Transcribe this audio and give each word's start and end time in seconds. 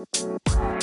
Música 0.00 0.79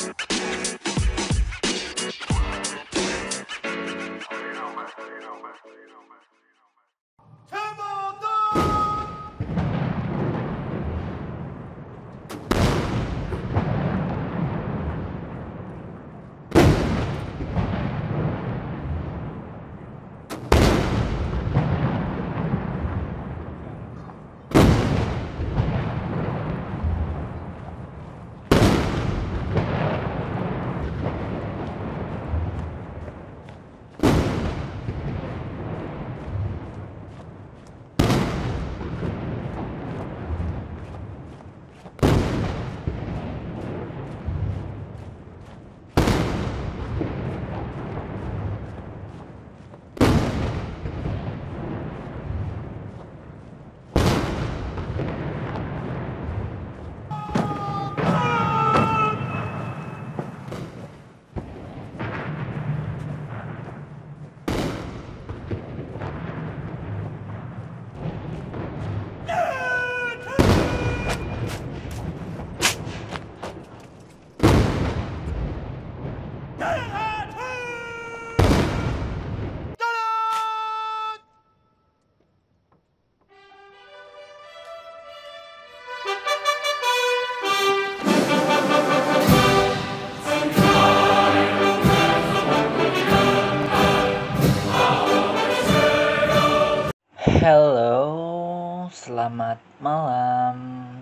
selamat 99.57 99.81
malam. 99.81 100.55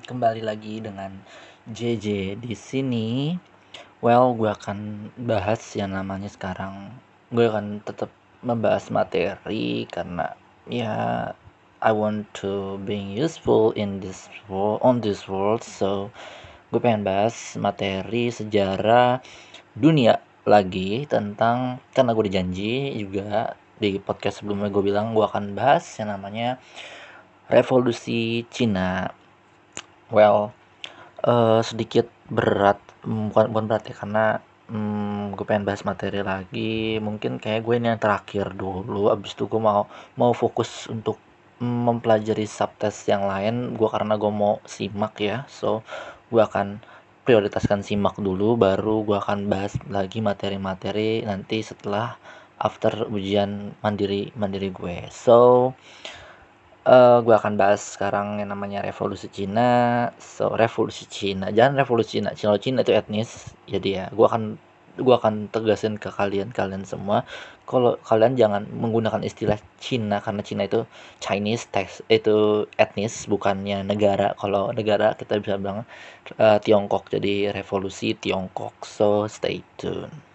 Kembali 0.08 0.40
lagi 0.40 0.80
dengan 0.80 1.12
JJ 1.68 2.40
di 2.40 2.56
sini. 2.56 3.36
Well, 4.00 4.32
gue 4.32 4.48
akan 4.48 5.12
bahas 5.28 5.60
yang 5.76 5.92
namanya 5.92 6.32
sekarang. 6.32 6.96
Gue 7.36 7.52
akan 7.52 7.84
tetap 7.84 8.08
membahas 8.40 8.88
materi 8.96 9.84
karena 9.92 10.40
ya 10.72 10.96
I 11.84 11.92
want 11.92 12.32
to 12.40 12.80
being 12.88 13.12
useful 13.12 13.76
in 13.76 14.00
this 14.00 14.32
world 14.48 14.80
on 14.80 15.04
this 15.04 15.28
world. 15.28 15.60
So, 15.60 16.16
gue 16.72 16.80
pengen 16.80 17.04
bahas 17.04 17.60
materi 17.60 18.32
sejarah 18.32 19.20
dunia 19.76 20.24
lagi 20.48 21.04
tentang 21.12 21.84
karena 21.92 22.16
gue 22.16 22.24
dijanji 22.32 23.04
juga 23.04 23.60
di 23.84 24.00
podcast 24.00 24.40
sebelumnya 24.40 24.72
gue 24.72 24.80
bilang 24.80 25.12
gue 25.12 25.28
akan 25.28 25.52
bahas 25.60 25.84
yang 26.00 26.16
namanya 26.16 26.56
revolusi 27.50 28.46
Cina. 28.50 29.10
Well, 30.10 30.54
uh, 31.26 31.62
sedikit 31.66 32.10
berat, 32.30 32.78
bukan 33.06 33.52
bukan 33.54 33.66
berat 33.70 33.84
ya 33.90 33.96
karena 33.98 34.26
hmm, 34.70 35.38
gue 35.38 35.46
pengen 35.46 35.66
bahas 35.66 35.86
materi 35.86 36.22
lagi. 36.22 36.98
Mungkin 37.02 37.42
kayak 37.42 37.66
gue 37.66 37.76
ini 37.78 37.94
yang 37.94 38.02
terakhir 38.02 38.54
dulu. 38.54 39.10
Abis 39.14 39.34
itu 39.38 39.46
gue 39.50 39.62
mau 39.62 39.90
mau 40.18 40.32
fokus 40.34 40.90
untuk 40.90 41.18
mempelajari 41.62 42.46
subtest 42.50 43.08
yang 43.10 43.26
lain. 43.26 43.74
Gue 43.78 43.88
karena 43.90 44.18
gue 44.18 44.32
mau 44.32 44.62
simak 44.66 45.18
ya, 45.22 45.46
so 45.50 45.82
gue 46.30 46.42
akan 46.42 46.82
prioritaskan 47.26 47.82
simak 47.82 48.22
dulu 48.22 48.54
baru 48.54 49.02
gue 49.02 49.18
akan 49.18 49.50
bahas 49.50 49.74
lagi 49.90 50.22
materi-materi 50.22 51.26
nanti 51.26 51.66
setelah 51.66 52.14
after 52.62 53.10
ujian 53.10 53.74
mandiri 53.82 54.30
mandiri 54.38 54.70
gue 54.70 55.10
so 55.10 55.74
uh, 56.86 57.20
gue 57.26 57.36
akan 57.36 57.54
bahas 57.60 57.82
sekarang 57.82 58.40
yang 58.40 58.54
namanya 58.54 58.86
revolusi 58.86 59.28
Cina. 59.34 60.10
So 60.22 60.54
revolusi 60.54 61.10
Cina. 61.10 61.50
Jangan 61.52 61.82
revolusi 61.82 62.22
Cina. 62.22 62.32
Cina 62.38 62.56
Cina 62.62 62.80
itu 62.86 62.94
etnis. 62.96 63.30
Jadi 63.68 63.90
ya 64.00 64.06
gue 64.14 64.26
akan 64.26 64.44
gue 64.96 65.12
akan 65.12 65.52
tegasin 65.52 66.00
ke 66.00 66.08
kalian 66.14 66.56
kalian 66.56 66.88
semua. 66.88 67.28
Kalau 67.68 67.98
kalian 68.06 68.38
jangan 68.40 68.64
menggunakan 68.70 69.26
istilah 69.26 69.60
Cina 69.82 70.22
karena 70.24 70.42
Cina 70.46 70.64
itu 70.70 70.86
Chinese 71.20 71.68
text 71.74 72.06
itu 72.08 72.70
etnis 72.80 73.26
bukannya 73.28 73.84
negara. 73.84 74.38
Kalau 74.40 74.72
negara 74.72 75.18
kita 75.18 75.42
bisa 75.42 75.58
bilang 75.60 75.84
uh, 76.40 76.58
Tiongkok. 76.62 77.12
Jadi 77.12 77.52
revolusi 77.52 78.16
Tiongkok. 78.16 78.86
So 78.88 79.28
stay 79.28 79.66
tune 79.82 80.35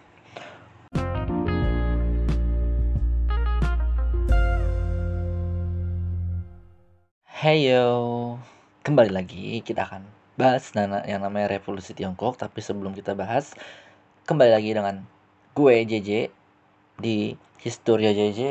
Heyo, 7.41 8.37
kembali 8.85 9.09
lagi 9.09 9.65
kita 9.65 9.89
akan 9.89 10.05
bahas 10.37 10.69
yang 10.77 11.25
namanya 11.25 11.57
revolusi 11.57 11.97
Tiongkok. 11.97 12.37
Tapi 12.37 12.61
sebelum 12.61 12.93
kita 12.93 13.17
bahas, 13.17 13.57
kembali 14.29 14.53
lagi 14.53 14.69
dengan 14.77 15.01
gue 15.57 15.81
JJ 15.81 16.29
di 17.01 17.33
Historia 17.57 18.13
JJ, 18.13 18.41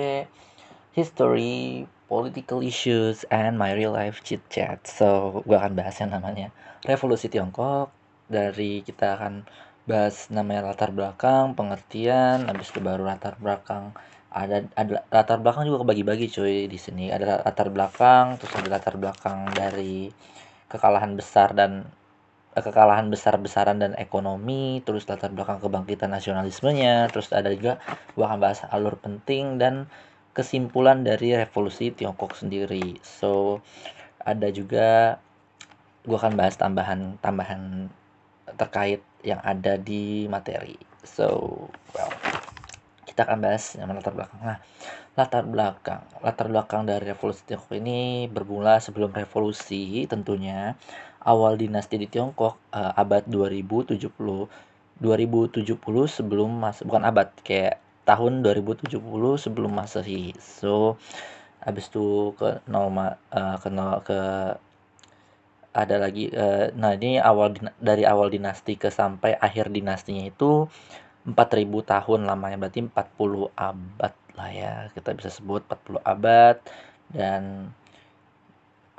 History, 0.91 1.87
Political 2.11 2.67
Issues, 2.67 3.23
and 3.31 3.55
My 3.55 3.79
Real 3.79 3.95
Life 3.95 4.27
Chit 4.27 4.43
Chat. 4.51 4.83
So, 4.91 5.39
gue 5.47 5.55
akan 5.55 5.79
bahas 5.79 5.95
yang 6.03 6.11
namanya 6.11 6.51
revolusi 6.83 7.31
Tiongkok. 7.31 7.95
Dari 8.27 8.83
kita 8.83 9.15
akan 9.15 9.47
bahas 9.87 10.27
namanya 10.35 10.67
latar 10.67 10.91
belakang, 10.91 11.55
pengertian, 11.55 12.51
habis 12.51 12.75
itu 12.75 12.83
baru 12.83 13.07
latar 13.07 13.39
belakang 13.39 13.95
ada 14.31 14.63
ada 14.79 15.03
latar 15.11 15.43
belakang 15.43 15.67
juga 15.67 15.83
kebagi-bagi 15.83 16.31
cuy 16.31 16.71
di 16.71 16.79
sini. 16.79 17.11
Ada 17.11 17.43
latar 17.43 17.69
belakang 17.75 18.39
terus 18.39 18.55
ada 18.55 18.69
latar 18.71 18.95
belakang 18.95 19.51
dari 19.51 20.07
kekalahan 20.71 21.19
besar 21.19 21.51
dan 21.51 21.91
eh, 22.55 22.63
kekalahan 22.63 23.11
besar-besaran 23.11 23.83
dan 23.83 23.93
ekonomi 23.99 24.79
terus 24.87 25.11
latar 25.11 25.35
belakang 25.35 25.59
kebangkitan 25.59 26.15
nasionalismenya 26.15 27.11
terus 27.11 27.35
ada 27.35 27.51
juga 27.51 27.83
gua 28.15 28.31
akan 28.31 28.39
bahas 28.39 28.63
alur 28.71 28.95
penting 29.03 29.59
dan 29.59 29.91
kesimpulan 30.31 31.03
dari 31.03 31.35
revolusi 31.35 31.91
Tiongkok 31.91 32.39
sendiri. 32.39 33.03
So 33.03 33.59
ada 34.23 34.47
juga 34.55 35.19
gua 36.07 36.23
akan 36.23 36.39
bahas 36.39 36.55
tambahan 36.55 37.19
tambahan 37.19 37.91
terkait 38.55 39.03
yang 39.27 39.43
ada 39.43 39.75
di 39.75 40.31
materi. 40.31 40.79
So 41.03 41.67
well 41.99 42.30
kita 43.21 43.29
akan 43.37 43.45
bahas 43.45 43.77
yang 43.77 43.93
latar 43.93 44.17
belakang. 44.17 44.41
Nah, 44.41 44.59
latar 45.13 45.45
belakang, 45.45 46.01
latar 46.25 46.47
belakang 46.49 46.89
dari 46.89 47.05
revolusi 47.13 47.45
Tiongkok 47.45 47.77
ini 47.77 48.25
bermula 48.33 48.81
sebelum 48.81 49.13
revolusi 49.13 50.09
tentunya 50.09 50.73
awal 51.21 51.61
dinasti 51.61 52.01
di 52.01 52.09
Tiongkok 52.09 52.57
uh, 52.73 52.97
abad 52.97 53.29
2070 53.29 54.01
2070 55.05 55.69
sebelum 56.09 56.49
mas 56.65 56.81
bukan 56.81 57.05
abad 57.05 57.29
kayak 57.45 57.77
tahun 58.09 58.41
2070 58.41 58.97
sebelum 59.37 59.69
masehi 59.69 60.33
so 60.41 60.97
habis 61.61 61.93
itu 61.93 62.33
ke 62.41 62.65
nol 62.73 62.89
uh, 62.97 63.61
ke 63.61 63.69
nol 63.69 64.01
ke 64.01 64.21
ada 65.77 65.97
lagi 66.01 66.33
uh, 66.33 66.73
nah 66.73 66.97
ini 66.97 67.21
awal 67.21 67.53
dari 67.77 68.09
awal 68.09 68.33
dinasti 68.33 68.81
ke 68.81 68.89
sampai 68.89 69.37
akhir 69.37 69.69
dinastinya 69.69 70.25
itu 70.25 70.73
4000 71.29 71.69
tahun 71.85 72.21
lamanya 72.25 72.57
berarti 72.57 72.81
40 72.87 73.53
abad 73.57 74.15
lah 74.39 74.51
ya 74.51 74.73
kita 74.97 75.13
bisa 75.13 75.29
sebut 75.29 75.63
40 75.69 76.01
abad. 76.05 76.57
Dan 77.11 77.75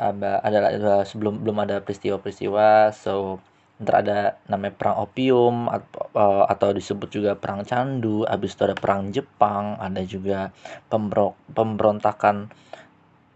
abad 0.01 0.41
adalah 0.41 1.05
sebelum 1.05 1.45
belum 1.45 1.61
ada 1.61 1.77
peristiwa-peristiwa 1.85 2.89
so 2.89 3.37
ntar 3.81 4.05
ada 4.05 4.37
namanya 4.45 4.77
perang 4.77 4.97
opium 5.01 5.65
atau, 5.65 6.05
uh, 6.13 6.45
atau 6.45 6.69
disebut 6.69 7.09
juga 7.09 7.31
perang 7.33 7.65
candu 7.65 8.21
habis 8.29 8.53
itu 8.53 8.61
ada 8.69 8.77
perang 8.77 9.09
Jepang 9.09 9.77
ada 9.81 10.01
juga 10.05 10.53
pemberok 10.89 11.33
pemberontakan 11.53 12.53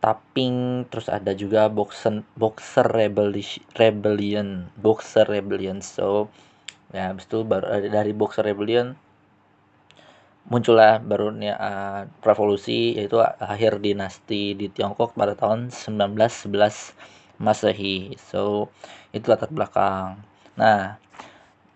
Tapping 0.06 0.86
terus 0.94 1.10
ada 1.10 1.34
juga 1.34 1.66
boxer 1.66 2.22
boxer 2.38 2.86
rebellion 3.74 4.70
boxer 4.78 5.26
rebellion 5.26 5.82
so 5.82 6.30
ya 6.96 7.12
habis 7.12 7.28
itu 7.28 7.44
baru 7.44 7.68
uh, 7.68 7.92
dari 7.92 8.16
Boxer 8.16 8.48
Rebellion 8.48 8.96
muncullah 10.46 11.02
barunya 11.02 11.58
uh, 11.58 12.02
revolusi 12.22 12.94
yaitu 12.96 13.18
akhir 13.20 13.82
dinasti 13.82 14.54
di 14.54 14.70
Tiongkok 14.70 15.18
pada 15.18 15.34
tahun 15.34 15.74
1911 15.74 16.94
Masehi. 17.42 18.16
So, 18.20 18.72
itu 19.12 19.28
latar 19.28 19.52
belakang. 19.52 20.24
Nah, 20.56 20.96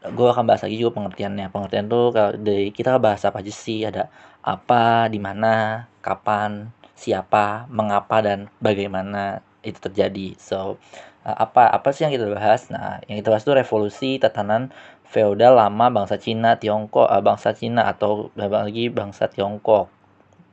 gue 0.03 0.27
akan 0.31 0.45
bahas 0.47 0.63
lagi 0.63 0.79
juga 0.79 1.01
pengertiannya. 1.01 1.51
Pengertian 1.51 1.91
tuh 1.91 2.15
kalau 2.15 2.31
dari 2.39 2.71
kita 2.71 2.95
bahas 3.01 3.23
apa 3.27 3.43
aja 3.43 3.51
sih? 3.51 3.83
Ada 3.83 4.07
apa, 4.39 5.11
di 5.11 5.19
mana, 5.19 5.85
kapan, 5.99 6.71
siapa, 6.95 7.67
mengapa 7.67 8.23
dan 8.23 8.47
bagaimana 8.63 9.43
itu 9.65 9.79
terjadi. 9.83 10.39
So, 10.39 10.79
uh, 11.27 11.37
apa 11.43 11.67
apa 11.67 11.89
sih 11.91 12.07
yang 12.07 12.15
kita 12.15 12.31
bahas? 12.31 12.71
Nah, 12.71 13.03
yang 13.11 13.19
kita 13.19 13.29
bahas 13.33 13.43
itu 13.43 13.53
revolusi 13.55 14.09
tatanan 14.21 14.71
feodal 15.09 15.57
lama 15.57 15.89
bangsa 15.89 16.21
Cina, 16.21 16.61
Tiongkok, 16.61 17.09
uh, 17.09 17.21
bangsa 17.25 17.57
Cina 17.57 17.89
atau 17.89 18.29
lagi 18.37 18.93
bangsa 18.93 19.25
Tiongkok. 19.25 19.89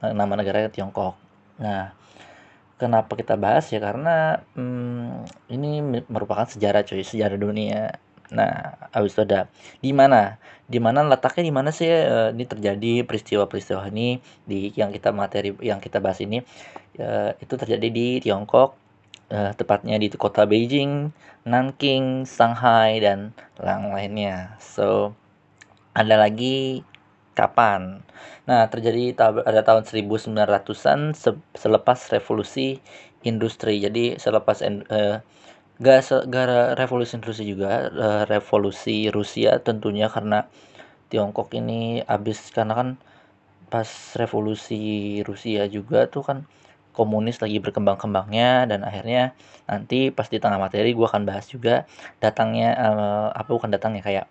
Nama 0.00 0.32
negaranya 0.32 0.72
Tiongkok. 0.72 1.16
Nah, 1.60 1.92
kenapa 2.80 3.12
kita 3.16 3.36
bahas 3.36 3.68
ya 3.68 3.80
karena 3.80 4.40
hmm, 4.56 5.52
ini 5.52 5.84
merupakan 6.08 6.48
sejarah 6.48 6.84
cuy, 6.88 7.04
sejarah 7.04 7.36
dunia. 7.36 8.00
Nah, 8.32 8.74
habis 8.90 9.14
itu 9.14 9.22
ada 9.22 9.46
di 9.78 9.92
mana? 9.92 10.40
Di 10.66 10.82
mana 10.82 11.06
letaknya 11.06 11.46
di 11.46 11.54
mana 11.54 11.70
sih 11.70 11.86
uh, 11.86 12.32
ini 12.32 12.44
terjadi 12.48 13.06
peristiwa-peristiwa 13.06 13.86
ini 13.92 14.18
di 14.48 14.72
yang 14.74 14.90
kita 14.90 15.14
materi 15.14 15.54
yang 15.62 15.78
kita 15.78 16.02
bahas 16.02 16.18
ini 16.24 16.42
uh, 16.98 17.30
itu 17.38 17.54
terjadi 17.54 17.88
di 17.92 18.18
Tiongkok 18.18 18.85
uh, 19.30 19.52
tepatnya 19.54 19.96
di 19.98 20.10
kota 20.14 20.46
Beijing, 20.46 21.10
Nanking, 21.46 22.26
Shanghai 22.26 22.98
dan 23.02 23.34
yang 23.58 23.94
lainnya. 23.94 24.58
So 24.62 25.14
ada 25.96 26.18
lagi 26.18 26.82
kapan? 27.36 28.02
Nah, 28.46 28.70
terjadi 28.70 29.16
ada 29.42 29.62
tahun 29.66 29.84
1900-an 29.84 31.12
se 31.14 31.34
selepas 31.58 31.98
revolusi 32.14 32.78
industri. 33.26 33.82
Jadi 33.82 34.16
selepas 34.18 34.62
uh, 34.62 35.18
gak, 35.82 35.98
gak 36.30 36.46
revolusi 36.78 37.18
industri 37.18 37.44
juga, 37.50 37.90
uh, 37.90 38.22
revolusi 38.28 39.10
Rusia 39.10 39.58
tentunya 39.60 40.06
karena 40.08 40.46
Tiongkok 41.06 41.54
ini 41.54 42.02
habis 42.02 42.50
karena 42.50 42.74
kan 42.74 42.88
pas 43.70 43.86
revolusi 44.18 45.22
Rusia 45.22 45.66
juga 45.70 46.06
tuh 46.06 46.22
kan 46.22 46.38
komunis 46.96 47.36
lagi 47.44 47.60
berkembang-kembangnya 47.60 48.64
dan 48.64 48.80
akhirnya 48.80 49.36
nanti 49.68 50.08
pas 50.08 50.26
di 50.32 50.40
tengah 50.40 50.56
materi 50.56 50.96
gue 50.96 51.04
akan 51.04 51.28
bahas 51.28 51.44
juga 51.44 51.84
datangnya 52.24 52.72
uh, 52.72 53.28
apa 53.36 53.50
bukan 53.52 53.68
datangnya 53.68 54.00
kayak 54.00 54.26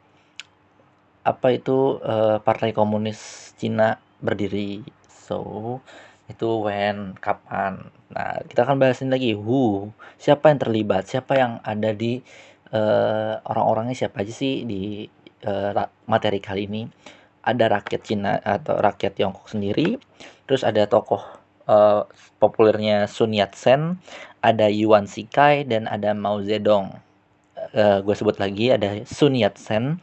apa 1.26 1.48
itu 1.54 2.02
uh, 2.02 2.42
partai 2.42 2.74
komunis 2.74 3.52
Cina 3.58 3.98
berdiri. 4.22 4.82
So 5.10 5.82
itu 6.26 6.48
when 6.62 7.18
kapan. 7.18 7.90
Nah 8.14 8.42
kita 8.46 8.66
akan 8.66 8.78
bahasin 8.82 9.10
lagi 9.14 9.38
who 9.38 9.90
siapa 10.18 10.50
yang 10.50 10.60
terlibat 10.62 11.06
siapa 11.10 11.38
yang 11.38 11.62
ada 11.62 11.94
di 11.94 12.22
uh, 12.74 13.42
orang-orangnya 13.46 14.06
siapa 14.06 14.22
aja 14.22 14.34
sih 14.34 14.66
di 14.66 15.06
uh, 15.46 15.74
materi 16.10 16.42
kali 16.42 16.66
ini. 16.70 16.84
Ada 17.46 17.70
rakyat 17.70 18.02
Cina 18.02 18.42
atau 18.42 18.78
rakyat 18.82 19.22
Tiongkok 19.22 19.54
sendiri 19.54 20.02
terus 20.50 20.62
ada 20.66 20.86
tokoh 20.90 21.45
uh, 21.70 22.06
populernya 22.42 23.06
Sun 23.10 23.34
Yat-sen, 23.34 23.98
ada 24.42 24.70
Yuan 24.70 25.10
Shikai 25.10 25.66
dan 25.66 25.90
ada 25.90 26.14
Mao 26.14 26.42
Zedong. 26.42 26.94
Uh, 27.76 28.00
gue 28.06 28.16
sebut 28.16 28.38
lagi 28.38 28.72
ada 28.72 29.02
Sun 29.06 29.36
Yat-sen, 29.38 30.00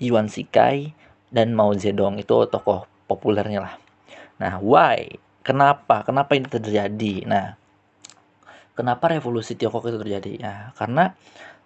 Yuan 0.00 0.28
Shikai 0.28 0.92
dan 1.32 1.56
Mao 1.56 1.72
Zedong 1.74 2.20
itu 2.20 2.46
tokoh 2.48 2.84
populernya 3.08 3.60
lah. 3.64 3.74
Nah, 4.36 4.60
why? 4.60 5.16
Kenapa? 5.40 6.02
Kenapa 6.02 6.34
ini 6.34 6.50
terjadi? 6.50 7.24
Nah, 7.24 7.54
kenapa 8.76 9.08
revolusi 9.14 9.54
Tiongkok 9.54 9.88
itu 9.88 9.98
terjadi? 10.02 10.32
Ya, 10.36 10.54
karena 10.76 11.14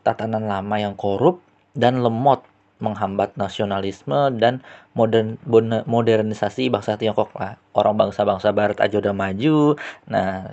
tatanan 0.04 0.46
lama 0.46 0.76
yang 0.78 0.94
korup 0.94 1.42
dan 1.74 2.04
lemot 2.04 2.44
menghambat 2.80 3.36
nasionalisme 3.36 4.34
dan 4.40 4.64
modern 4.96 5.38
modernisasi 5.86 6.72
bangsa 6.72 6.96
Tiongkok 6.96 7.32
lah. 7.36 7.60
Orang 7.76 8.00
bangsa-bangsa 8.00 8.50
barat 8.50 8.80
aja 8.80 8.98
udah 8.98 9.14
maju. 9.14 9.76
Nah, 10.08 10.52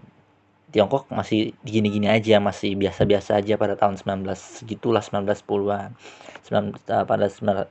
Tiongkok 0.68 1.08
masih 1.08 1.56
gini-gini 1.64 2.12
aja, 2.12 2.44
masih 2.44 2.76
biasa-biasa 2.76 3.40
aja 3.40 3.56
pada 3.56 3.80
tahun 3.80 3.96
19 4.04 4.28
segitulah 4.36 5.00
1910-an. 5.00 5.96
19, 6.48 6.76
uh, 6.92 7.04
pada 7.08 7.28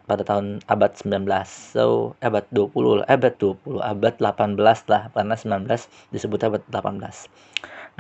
pada 0.09 0.23
tahun 0.25 0.65
abad 0.65 0.93
19. 0.97 1.29
So, 1.45 2.17
abad 2.25 2.49
20 2.53 3.05
lah, 3.05 3.07
abad 3.09 3.37
20, 3.37 3.85
abad 3.85 4.15
18 4.17 4.89
lah 4.89 5.03
karena 5.13 5.37
19 5.37 5.69
disebut 6.09 6.41
abad 6.49 6.63
18. 6.73 7.29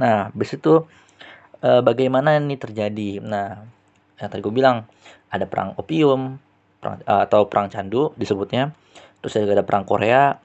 Nah, 0.00 0.32
habis 0.32 0.50
itu 0.56 0.88
uh, 1.61 1.81
bagaimana 1.85 2.41
ini 2.41 2.56
terjadi? 2.56 3.20
Nah, 3.20 3.69
yang 4.17 4.29
tadi 4.32 4.41
gue 4.41 4.53
bilang 4.53 4.88
ada 5.29 5.44
perang 5.44 5.76
opium, 5.76 6.41
perang, 6.87 7.03
uh, 7.03 7.27
atau 7.27 7.50
perang 7.50 7.67
candu 7.67 8.15
disebutnya. 8.15 8.71
Terus 9.19 9.43
juga 9.43 9.59
ada 9.59 9.67
perang 9.67 9.83
Korea 9.83 10.38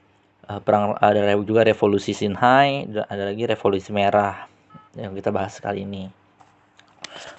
uh, 0.50 0.58
perang 0.58 0.98
ada 0.98 1.22
juga 1.38 1.62
revolusi 1.62 2.10
Sinhai 2.18 2.90
ada 2.90 3.30
lagi 3.30 3.46
revolusi 3.46 3.94
merah 3.94 4.50
yang 4.98 5.14
kita 5.14 5.30
bahas 5.30 5.54
kali 5.62 5.86
ini. 5.86 6.10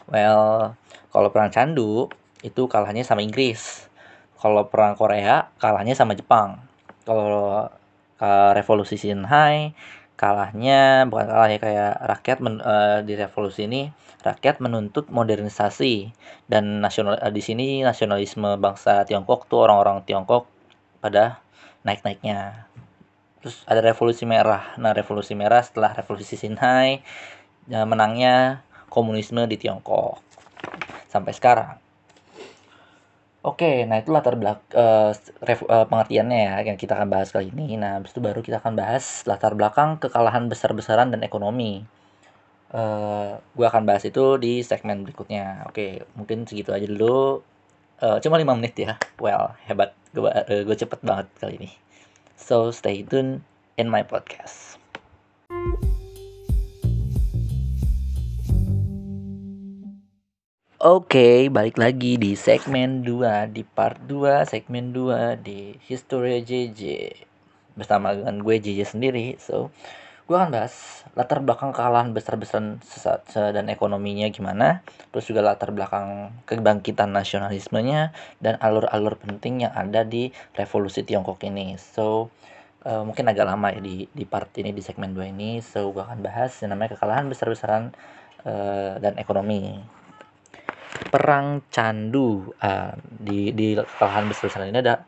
Well 0.08 0.72
kalau 1.12 1.30
perang 1.36 1.52
candu 1.52 2.08
itu 2.40 2.72
kalahnya 2.72 3.04
sama 3.04 3.20
Inggris. 3.20 3.92
Kalau 4.40 4.68
perang 4.72 4.96
Korea 4.96 5.52
kalahnya 5.60 5.96
sama 5.96 6.16
Jepang. 6.16 6.64
Kalau 7.04 7.68
uh, 8.24 8.52
revolusi 8.56 8.96
Sinhai 8.96 9.76
kalahnya 10.16 11.04
bukan 11.12 11.28
kalah 11.28 11.50
ya 11.52 11.60
kayak 11.60 11.94
rakyat 12.00 12.38
men, 12.40 12.64
uh, 12.64 13.04
di 13.04 13.20
revolusi 13.20 13.68
ini 13.68 13.92
rakyat 14.24 14.64
menuntut 14.64 15.12
modernisasi. 15.12 16.16
Dan 16.48 16.80
nasional 16.80 17.20
uh, 17.20 17.30
di 17.30 17.44
sini 17.44 17.84
nasionalisme 17.84 18.56
bangsa 18.58 19.04
Tiongkok 19.04 19.46
tuh 19.52 19.68
orang-orang 19.68 20.02
Tiongkok 20.08 20.48
pada 21.04 21.44
naik-naiknya. 21.84 22.72
Terus 23.44 23.62
ada 23.68 23.84
revolusi 23.84 24.24
merah. 24.24 24.74
Nah 24.80 24.96
revolusi 24.96 25.36
merah 25.36 25.60
setelah 25.60 25.92
revolusi 25.92 26.40
Sinhai 26.40 27.04
ya, 27.68 27.84
menangnya 27.84 28.64
komunisme 28.88 29.44
di 29.46 29.60
Tiongkok. 29.60 30.24
Sampai 31.12 31.36
sekarang. 31.36 31.84
Oke, 33.44 33.84
nah 33.84 34.00
itu 34.00 34.08
latar 34.16 34.40
belak 34.40 34.64
uh, 34.72 35.12
uh, 35.12 35.86
pengertiannya 35.92 36.40
ya 36.48 36.56
yang 36.64 36.80
kita 36.80 36.96
akan 36.96 37.12
bahas 37.12 37.28
kali 37.28 37.52
ini. 37.52 37.76
Nah, 37.76 38.00
habis 38.00 38.16
itu 38.16 38.24
baru 38.24 38.40
kita 38.40 38.64
akan 38.64 38.80
bahas 38.80 39.28
latar 39.28 39.52
belakang 39.52 40.00
kekalahan 40.00 40.48
besar-besaran 40.48 41.12
dan 41.12 41.28
ekonomi. 41.28 41.84
Uh, 42.74 43.38
gue 43.54 43.70
akan 43.70 43.86
bahas 43.86 44.02
itu 44.02 44.42
di 44.42 44.66
segmen 44.66 45.06
berikutnya. 45.06 45.70
Oke, 45.70 46.10
mungkin 46.18 46.50
segitu 46.50 46.74
aja 46.74 46.90
dulu. 46.90 47.46
Uh, 48.02 48.18
cuma 48.18 48.42
5 48.42 48.50
menit 48.58 48.74
ya. 48.74 48.98
Well, 49.22 49.54
hebat. 49.70 49.94
Gue 50.10 50.34
uh, 50.34 50.74
cepet 50.74 51.06
banget 51.06 51.30
kali 51.38 51.62
ini. 51.62 51.70
So, 52.34 52.74
stay 52.74 53.06
tune 53.06 53.46
in 53.78 53.94
my 53.94 54.02
podcast. 54.02 54.82
Oke, 60.84 61.48
balik 61.48 61.80
lagi 61.80 62.20
di 62.20 62.36
segmen 62.36 63.08
2, 63.08 63.54
di 63.56 63.64
part 63.64 64.02
2, 64.04 64.50
segmen 64.50 64.92
2 64.92 65.40
di 65.40 65.78
History 65.88 66.44
JJ 66.44 66.82
bersama 67.78 68.18
dengan 68.18 68.42
gue 68.44 68.60
JJ 68.60 68.98
sendiri. 68.98 69.38
So, 69.40 69.72
gue 70.24 70.36
akan 70.40 70.56
bahas 70.56 71.04
latar 71.14 71.44
belakang 71.44 71.76
kekalahan 71.76 72.10
besar-besaran 72.16 72.80
dan 73.54 73.66
ekonominya 73.70 74.32
gimana, 74.34 74.82
terus 75.14 75.30
juga 75.30 75.46
latar 75.46 75.70
belakang 75.70 76.34
kebangkitan 76.50 77.12
nasionalismenya 77.14 78.16
dan 78.42 78.58
alur-alur 78.58 79.20
penting 79.20 79.68
yang 79.68 79.74
ada 79.76 80.02
di 80.02 80.34
revolusi 80.58 81.06
Tiongkok 81.06 81.44
ini. 81.46 81.78
So, 81.78 82.34
uh, 82.88 83.04
mungkin 83.06 83.30
agak 83.30 83.46
lama 83.46 83.70
ya 83.76 83.82
di 83.84 84.10
di 84.10 84.26
part 84.26 84.50
ini 84.58 84.74
di 84.74 84.82
segmen 84.82 85.14
2 85.14 85.34
ini. 85.36 85.62
So, 85.62 85.94
gue 85.94 86.02
akan 86.02 86.26
bahas 86.26 86.56
yang 86.66 86.74
namanya 86.74 86.98
kekalahan 86.98 87.30
besar-besaran 87.30 87.94
uh, 88.48 88.98
dan 88.98 89.20
ekonomi 89.22 89.78
perang 91.10 91.62
candu 91.70 92.54
uh, 92.62 92.94
di 93.06 93.54
di 93.54 93.78
kekalahan 93.78 94.26
besar-besaran 94.30 94.70
ini 94.74 94.82
ada 94.82 95.06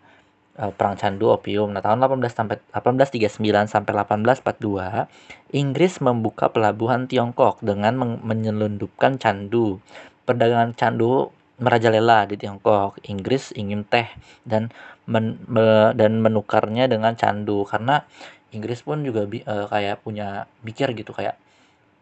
perang 0.55 0.95
candu 0.95 1.35
opium. 1.35 1.75
Nah, 1.75 1.83
tahun 1.83 1.99
18 1.99 2.31
sampai 2.31 2.55
1839 2.71 3.67
sampai 3.67 3.91
1842, 3.91 5.11
Inggris 5.51 5.99
membuka 5.99 6.47
pelabuhan 6.47 7.11
Tiongkok 7.11 7.59
dengan 7.59 7.99
men 7.99 8.11
menyelundupkan 8.23 9.19
candu. 9.19 9.83
Perdagangan 10.23 10.71
candu 10.73 11.35
merajalela 11.59 12.23
di 12.27 12.39
Tiongkok. 12.39 13.03
Inggris 13.03 13.51
ingin 13.51 13.83
teh 13.83 14.07
dan 14.47 14.71
men, 15.03 15.43
me, 15.51 15.91
dan 15.91 16.23
menukarnya 16.23 16.87
dengan 16.87 17.19
candu 17.19 17.67
karena 17.67 18.07
Inggris 18.55 18.79
pun 18.79 19.03
juga 19.03 19.27
bi, 19.27 19.43
uh, 19.43 19.67
kayak 19.67 20.07
punya 20.07 20.47
pikir 20.63 20.95
gitu 20.95 21.11
kayak 21.11 21.35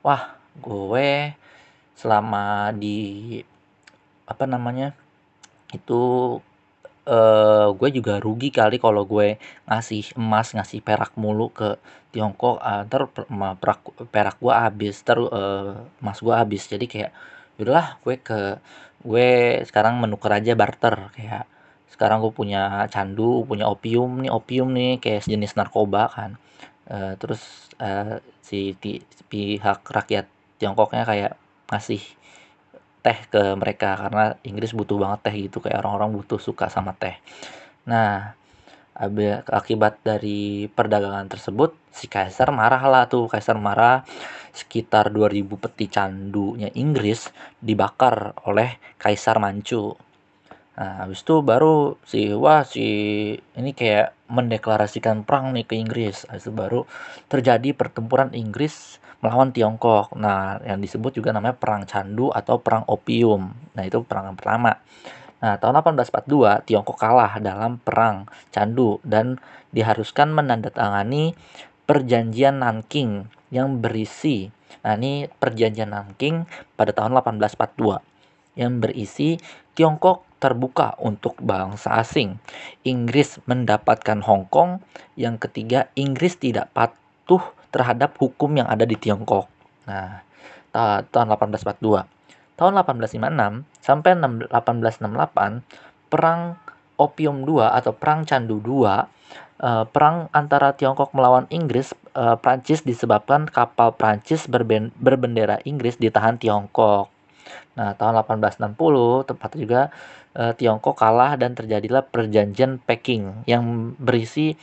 wah, 0.05 0.37
gue 0.61 1.33
selama 1.97 2.69
di 2.77 3.41
apa 4.29 4.45
namanya 4.45 4.93
itu 5.73 6.37
uh, 7.07 7.71
gue 7.75 7.89
juga 7.91 8.19
rugi 8.19 8.49
kali 8.49 8.79
kalau 8.79 9.03
gue 9.03 9.39
ngasih 9.67 10.15
emas 10.19 10.55
ngasih 10.55 10.79
perak 10.83 11.15
mulu 11.19 11.51
ke 11.51 11.79
Tiongkok. 12.13 12.59
Uh, 12.61 12.83
ntar 12.87 13.11
perak 13.59 13.79
perak 14.11 14.35
gue 14.39 14.53
habis 14.53 14.95
ter 15.03 15.19
uh, 15.19 15.83
emas 16.01 16.19
gue 16.19 16.35
habis. 16.35 16.63
Jadi 16.67 16.85
kayak 16.87 17.11
udahlah 17.59 17.99
gue 18.03 18.15
ke 18.19 18.39
gue 19.03 19.29
sekarang 19.67 19.99
menukar 19.99 20.39
aja 20.39 20.53
barter. 20.55 21.11
Kayak 21.15 21.45
sekarang 21.91 22.25
gue 22.25 22.33
punya 22.33 22.89
candu 22.89 23.45
punya 23.45 23.69
opium 23.69 24.25
nih 24.25 24.31
opium 24.33 24.73
nih 24.73 24.97
kayak 25.03 25.23
sejenis 25.27 25.55
narkoba 25.59 26.09
kan. 26.09 26.31
Uh, 26.83 27.15
terus 27.15 27.71
uh, 27.79 28.19
si 28.43 28.75
pihak 29.31 29.79
rakyat 29.87 30.27
Tiongkoknya 30.59 31.03
kayak 31.07 31.33
ngasih 31.71 32.03
teh 33.03 33.19
ke 33.27 33.53
mereka 33.59 33.99
karena 33.99 34.39
Inggris 34.47 34.71
butuh 34.71 34.95
banget 34.95 35.19
teh 35.27 35.35
gitu 35.35 35.59
kayak 35.59 35.83
orang-orang 35.83 36.15
butuh 36.23 36.39
suka 36.39 36.71
sama 36.71 36.95
teh. 36.95 37.19
Nah, 37.83 38.31
akibat 39.51 39.99
dari 40.05 40.71
perdagangan 40.71 41.27
tersebut 41.27 41.75
si 41.91 42.07
kaisar 42.07 42.55
marah 42.55 42.81
lah 42.87 43.11
tuh. 43.11 43.27
Kaisar 43.27 43.59
marah 43.59 44.07
sekitar 44.53 45.09
2000 45.09 45.57
peti 45.57 45.89
candunya 45.89 46.69
Inggris 46.77 47.27
dibakar 47.57 48.37
oleh 48.45 48.77
kaisar 49.01 49.41
Manchu. 49.41 49.97
Nah 50.73 51.05
habis 51.05 51.21
itu 51.21 51.41
baru 51.45 51.97
si 52.05 52.33
wah 52.33 52.65
si 52.65 52.85
ini 53.37 53.71
kayak 53.77 54.13
mendeklarasikan 54.29 55.21
perang 55.25 55.53
nih 55.53 55.65
ke 55.65 55.75
Inggris. 55.77 56.25
Habis 56.29 56.49
itu 56.49 56.53
baru 56.53 56.85
terjadi 57.29 57.73
pertempuran 57.77 58.33
Inggris 58.33 58.97
melawan 59.23 59.55
Tiongkok. 59.55 60.11
Nah, 60.19 60.59
yang 60.67 60.83
disebut 60.83 61.15
juga 61.15 61.31
namanya 61.31 61.55
Perang 61.55 61.87
Candu 61.87 62.29
atau 62.29 62.59
Perang 62.59 62.83
Opium. 62.91 63.55
Nah, 63.73 63.83
itu 63.87 64.03
perang 64.03 64.35
pertama. 64.35 64.83
Nah, 65.39 65.55
tahun 65.55 65.79
1842 65.79 66.67
Tiongkok 66.67 66.99
kalah 66.99 67.39
dalam 67.39 67.79
Perang 67.79 68.27
Candu 68.51 68.99
dan 69.07 69.39
diharuskan 69.71 70.35
menandatangani 70.35 71.33
Perjanjian 71.87 72.59
Nanking 72.63 73.27
yang 73.51 73.79
berisi 73.79 74.51
Nah, 74.83 74.99
ini 74.99 75.31
Perjanjian 75.31 75.95
Nanking 75.95 76.43
pada 76.75 76.91
tahun 76.91 77.15
1842 77.15 78.59
yang 78.59 78.83
berisi 78.83 79.39
Tiongkok 79.73 80.27
terbuka 80.37 80.93
untuk 80.99 81.39
bangsa 81.39 82.03
asing. 82.03 82.37
Inggris 82.83 83.39
mendapatkan 83.47 84.19
Hong 84.21 84.45
Kong. 84.51 84.83
Yang 85.15 85.49
ketiga, 85.49 85.87
Inggris 85.95 86.35
tidak 86.35 86.69
patuh 86.75 87.41
terhadap 87.73 88.13
hukum 88.21 88.53
yang 88.53 88.69
ada 88.69 88.85
di 88.85 88.93
Tiongkok. 88.93 89.49
Nah, 89.89 90.21
tahun 91.09 91.33
1842. 91.33 92.05
Tahun 92.53 92.71
1856 92.77 93.65
sampai 93.81 94.13
1868, 94.13 95.65
Perang 96.13 96.61
Opium 97.01 97.41
II 97.41 97.65
atau 97.65 97.91
Perang 97.97 98.21
Candu 98.29 98.61
II, 98.61 98.85
eh, 98.85 99.83
perang 99.89 100.29
antara 100.29 100.77
Tiongkok 100.77 101.17
melawan 101.17 101.49
Inggris, 101.49 101.97
eh, 102.13 102.37
Prancis 102.37 102.85
disebabkan 102.85 103.49
kapal 103.49 103.97
Prancis 103.97 104.45
berbendera 105.01 105.57
Inggris 105.65 105.97
ditahan 105.97 106.37
Tiongkok. 106.37 107.09
Nah, 107.73 107.97
tahun 107.97 108.21
1860 108.21 109.25
tepat 109.25 109.57
juga 109.57 109.81
eh, 110.33 110.53
Tiongkok 110.57 110.97
kalah 110.97 111.37
dan 111.37 111.53
terjadilah 111.53 112.05
perjanjian 112.09 112.81
Peking 112.81 113.45
yang 113.45 113.93
berisi 114.01 114.57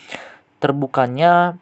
terbukanya 0.59 1.55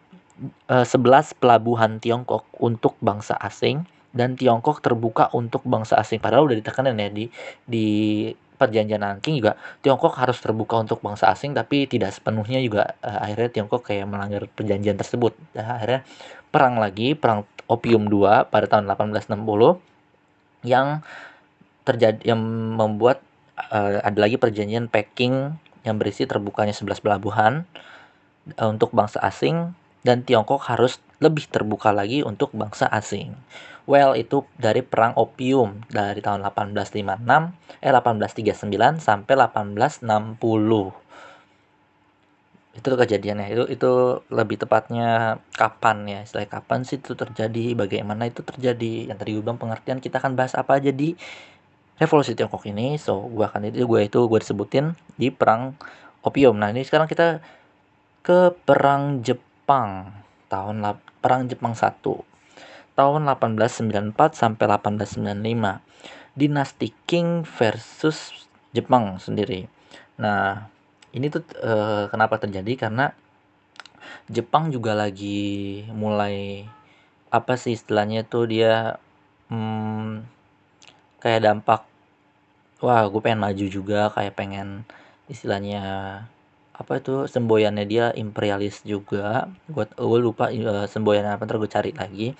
11 0.70 0.74
eh, 0.74 1.24
pelabuhan 1.38 1.98
Tiongkok 1.98 2.46
untuk 2.62 2.94
bangsa 3.02 3.34
asing 3.38 3.82
dan 4.14 4.38
Tiongkok 4.38 4.80
terbuka 4.80 5.28
untuk 5.34 5.66
bangsa 5.66 5.98
asing. 6.00 6.22
Padahal 6.22 6.48
udah 6.48 6.56
ditekanin 6.58 6.96
ya 6.96 7.10
di 7.10 7.24
di 7.66 7.86
perjanjian 8.58 8.98
Nanking 8.98 9.38
juga 9.38 9.54
Tiongkok 9.80 10.18
harus 10.18 10.42
terbuka 10.42 10.82
untuk 10.82 10.98
bangsa 10.98 11.30
asing 11.30 11.54
tapi 11.54 11.86
tidak 11.86 12.10
sepenuhnya 12.10 12.58
juga 12.58 12.98
uh, 13.06 13.22
akhirnya 13.22 13.54
Tiongkok 13.54 13.86
kayak 13.86 14.06
melanggar 14.10 14.50
perjanjian 14.50 14.98
tersebut. 14.98 15.38
Nah, 15.54 15.78
akhirnya 15.78 16.02
perang 16.50 16.82
lagi, 16.82 17.14
perang 17.14 17.46
Opium 17.68 18.08
II 18.08 18.48
pada 18.48 18.66
tahun 18.66 18.88
1860 18.90 20.66
yang 20.66 21.04
terjadi 21.86 22.20
yang 22.34 22.40
membuat 22.74 23.22
uh, 23.70 24.02
ada 24.02 24.18
lagi 24.18 24.40
perjanjian 24.40 24.90
Peking 24.90 25.54
yang 25.86 25.96
berisi 25.96 26.26
terbukanya 26.26 26.74
11 26.74 26.98
pelabuhan 27.00 27.64
uh, 28.58 28.68
untuk 28.68 28.90
bangsa 28.90 29.22
asing 29.22 29.76
dan 30.02 30.22
Tiongkok 30.22 30.62
harus 30.70 31.02
lebih 31.18 31.50
terbuka 31.50 31.90
lagi 31.90 32.22
untuk 32.22 32.54
bangsa 32.54 32.86
asing. 32.90 33.34
Well, 33.88 34.12
itu 34.20 34.44
dari 34.60 34.84
perang 34.84 35.16
opium 35.16 35.80
dari 35.88 36.20
tahun 36.20 36.44
1856 36.44 37.80
eh 37.80 37.88
1839 37.88 39.00
sampai 39.00 39.32
1860. 39.32 40.04
Itu 42.76 42.86
kejadiannya. 42.94 43.48
Itu 43.48 43.64
itu 43.72 43.92
lebih 44.28 44.60
tepatnya 44.60 45.40
kapan 45.56 46.04
ya? 46.04 46.20
Istilah 46.20 46.46
kapan 46.52 46.84
sih 46.84 47.00
itu 47.00 47.16
terjadi? 47.16 47.72
Bagaimana 47.74 48.28
itu 48.28 48.44
terjadi? 48.44 49.08
Yang 49.08 49.16
tadi 49.24 49.30
gue 49.34 49.42
bilang 49.42 49.56
pengertian 49.56 50.04
kita 50.04 50.20
akan 50.20 50.36
bahas 50.36 50.52
apa 50.52 50.76
aja 50.76 50.92
di 50.92 51.16
revolusi 51.96 52.36
Tiongkok 52.36 52.68
ini. 52.68 53.00
So, 53.00 53.24
gue 53.24 53.48
akan 53.48 53.72
itu 53.72 53.88
gue 53.88 54.00
itu 54.04 54.20
gue 54.28 54.38
disebutin 54.38 55.00
di 55.16 55.32
perang 55.32 55.80
opium. 56.20 56.60
Nah, 56.60 56.68
ini 56.76 56.84
sekarang 56.84 57.08
kita 57.08 57.40
ke 58.20 58.52
perang 58.68 59.24
Jepang 59.24 59.47
Jepang 59.68 60.16
tahun 60.48 60.80
Perang 61.20 61.44
Jepang 61.44 61.76
1 61.76 62.00
tahun 62.96 63.28
1894 63.28 64.16
sampai 64.32 64.64
1895 64.64 65.84
dinasti 66.32 66.96
Qing 67.04 67.44
versus 67.44 68.48
Jepang 68.72 69.20
sendiri. 69.20 69.68
Nah, 70.16 70.72
ini 71.12 71.28
tuh 71.28 71.44
e, 71.52 72.08
kenapa 72.08 72.40
terjadi 72.40 72.88
karena 72.88 73.12
Jepang 74.32 74.72
juga 74.72 74.96
lagi 74.96 75.84
mulai 75.92 76.64
apa 77.28 77.60
sih 77.60 77.76
istilahnya 77.76 78.24
tuh 78.24 78.48
dia 78.48 78.96
hmm, 79.52 80.24
kayak 81.20 81.44
dampak 81.44 81.84
wah 82.80 83.04
gue 83.04 83.20
pengen 83.20 83.44
maju 83.44 83.68
juga 83.68 84.08
kayak 84.16 84.32
pengen 84.32 84.88
istilahnya 85.28 85.84
apa 86.78 86.92
itu? 87.02 87.26
Semboyannya 87.26 87.84
dia 87.84 88.06
imperialis 88.14 88.86
juga. 88.86 89.50
Gue 89.66 89.84
gue 89.90 90.18
lupa 90.22 90.48
uh, 90.50 90.86
semboyannya 90.86 91.34
apa 91.34 91.42
ntar 91.46 91.58
gue 91.58 91.70
cari 91.70 91.90
lagi. 91.92 92.32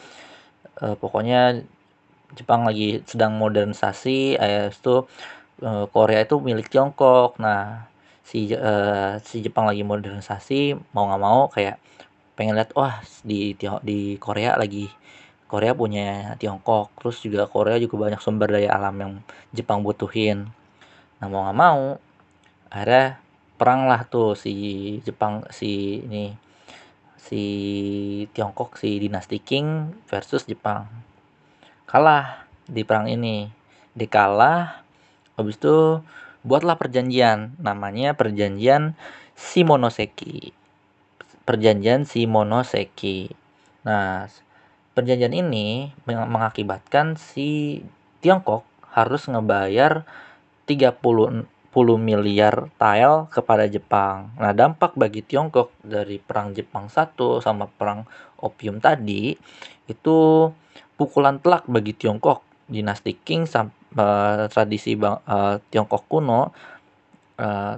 Uh, 0.79 0.95
pokoknya 0.95 1.67
Jepang 2.37 2.63
lagi 2.69 3.01
sedang 3.09 3.41
modernisasi 3.41 4.37
eh 4.37 4.69
itu 4.71 5.09
uh, 5.65 5.85
Korea 5.91 6.21
itu 6.23 6.37
milik 6.39 6.71
Tiongkok. 6.71 7.41
Nah 7.43 7.89
si 8.23 8.53
uh, 8.55 9.19
si 9.25 9.43
Jepang 9.45 9.67
lagi 9.67 9.83
modernisasi 9.83 10.77
mau 10.95 11.09
nggak 11.09 11.23
mau 11.23 11.41
kayak 11.51 11.77
pengen 12.39 12.55
lihat 12.55 12.71
wah 12.79 13.03
di 13.27 13.57
di 13.59 13.99
Korea 14.23 14.55
lagi 14.55 14.87
Korea 15.51 15.73
punya 15.75 16.37
Tiongkok. 16.39 16.95
Terus 17.01 17.17
juga 17.25 17.49
Korea 17.51 17.77
juga 17.81 17.97
banyak 18.09 18.21
sumber 18.23 18.49
daya 18.55 18.71
alam 18.77 18.95
yang 19.03 19.13
Jepang 19.57 19.81
butuhin. 19.83 20.47
Nah 21.19 21.27
mau 21.27 21.43
nggak 21.49 21.59
mau 21.59 21.83
akhirnya 22.69 23.19
perang 23.59 23.91
lah 23.91 24.07
tuh 24.07 24.39
si 24.39 24.55
Jepang 25.03 25.43
si 25.51 25.99
ini 26.07 26.49
si 27.29 27.43
Tiongkok 28.33 28.81
si 28.81 28.97
dinasti 28.97 29.43
Qing 29.43 29.93
versus 30.09 30.49
Jepang. 30.49 30.89
Kalah 31.85 32.49
di 32.65 32.87
perang 32.89 33.11
ini. 33.11 33.53
Dikalah 33.93 34.81
habis 35.37 35.61
itu 35.61 36.01
buatlah 36.47 36.81
perjanjian. 36.81 37.59
Namanya 37.61 38.17
perjanjian 38.17 38.97
Shimonoseki. 39.37 40.57
Perjanjian 41.45 42.09
Shimonoseki. 42.09 43.37
Nah 43.85 44.31
perjanjian 44.97 45.37
ini 45.37 45.93
mengakibatkan 46.09 47.21
si 47.21 47.83
Tiongkok 48.25 48.65
harus 48.95 49.29
ngebayar 49.29 50.09
30 50.65 51.45
miliar 51.77 52.75
tile 52.75 53.31
kepada 53.31 53.69
Jepang. 53.71 54.35
Nah, 54.35 54.51
dampak 54.51 54.99
bagi 54.99 55.23
Tiongkok 55.23 55.71
dari 55.79 56.19
perang 56.19 56.51
Jepang 56.51 56.91
1 56.91 57.15
sama 57.39 57.71
perang 57.71 58.03
opium 58.43 58.83
tadi 58.83 59.37
itu 59.87 60.17
pukulan 60.99 61.39
telak 61.39 61.69
bagi 61.71 61.95
Tiongkok. 61.95 62.43
Dinasti 62.69 63.17
Qing 63.17 63.49
sampai 63.49 63.79
uh, 63.97 64.45
tradisi 64.53 64.93
bang, 64.99 65.17
uh, 65.25 65.57
Tiongkok 65.71 66.05
kuno 66.11 66.53
uh, 67.41 67.75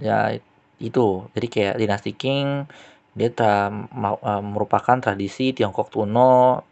ya 0.00 0.18
itu. 0.80 1.06
Jadi 1.34 1.46
kayak 1.50 1.76
dinasti 1.76 2.16
Qing 2.16 2.64
dia 3.12 3.28
tra, 3.34 3.68
uh, 3.68 4.42
merupakan 4.44 4.96
tradisi 5.02 5.52
Tiongkok 5.52 5.92
kuno. 5.92 6.64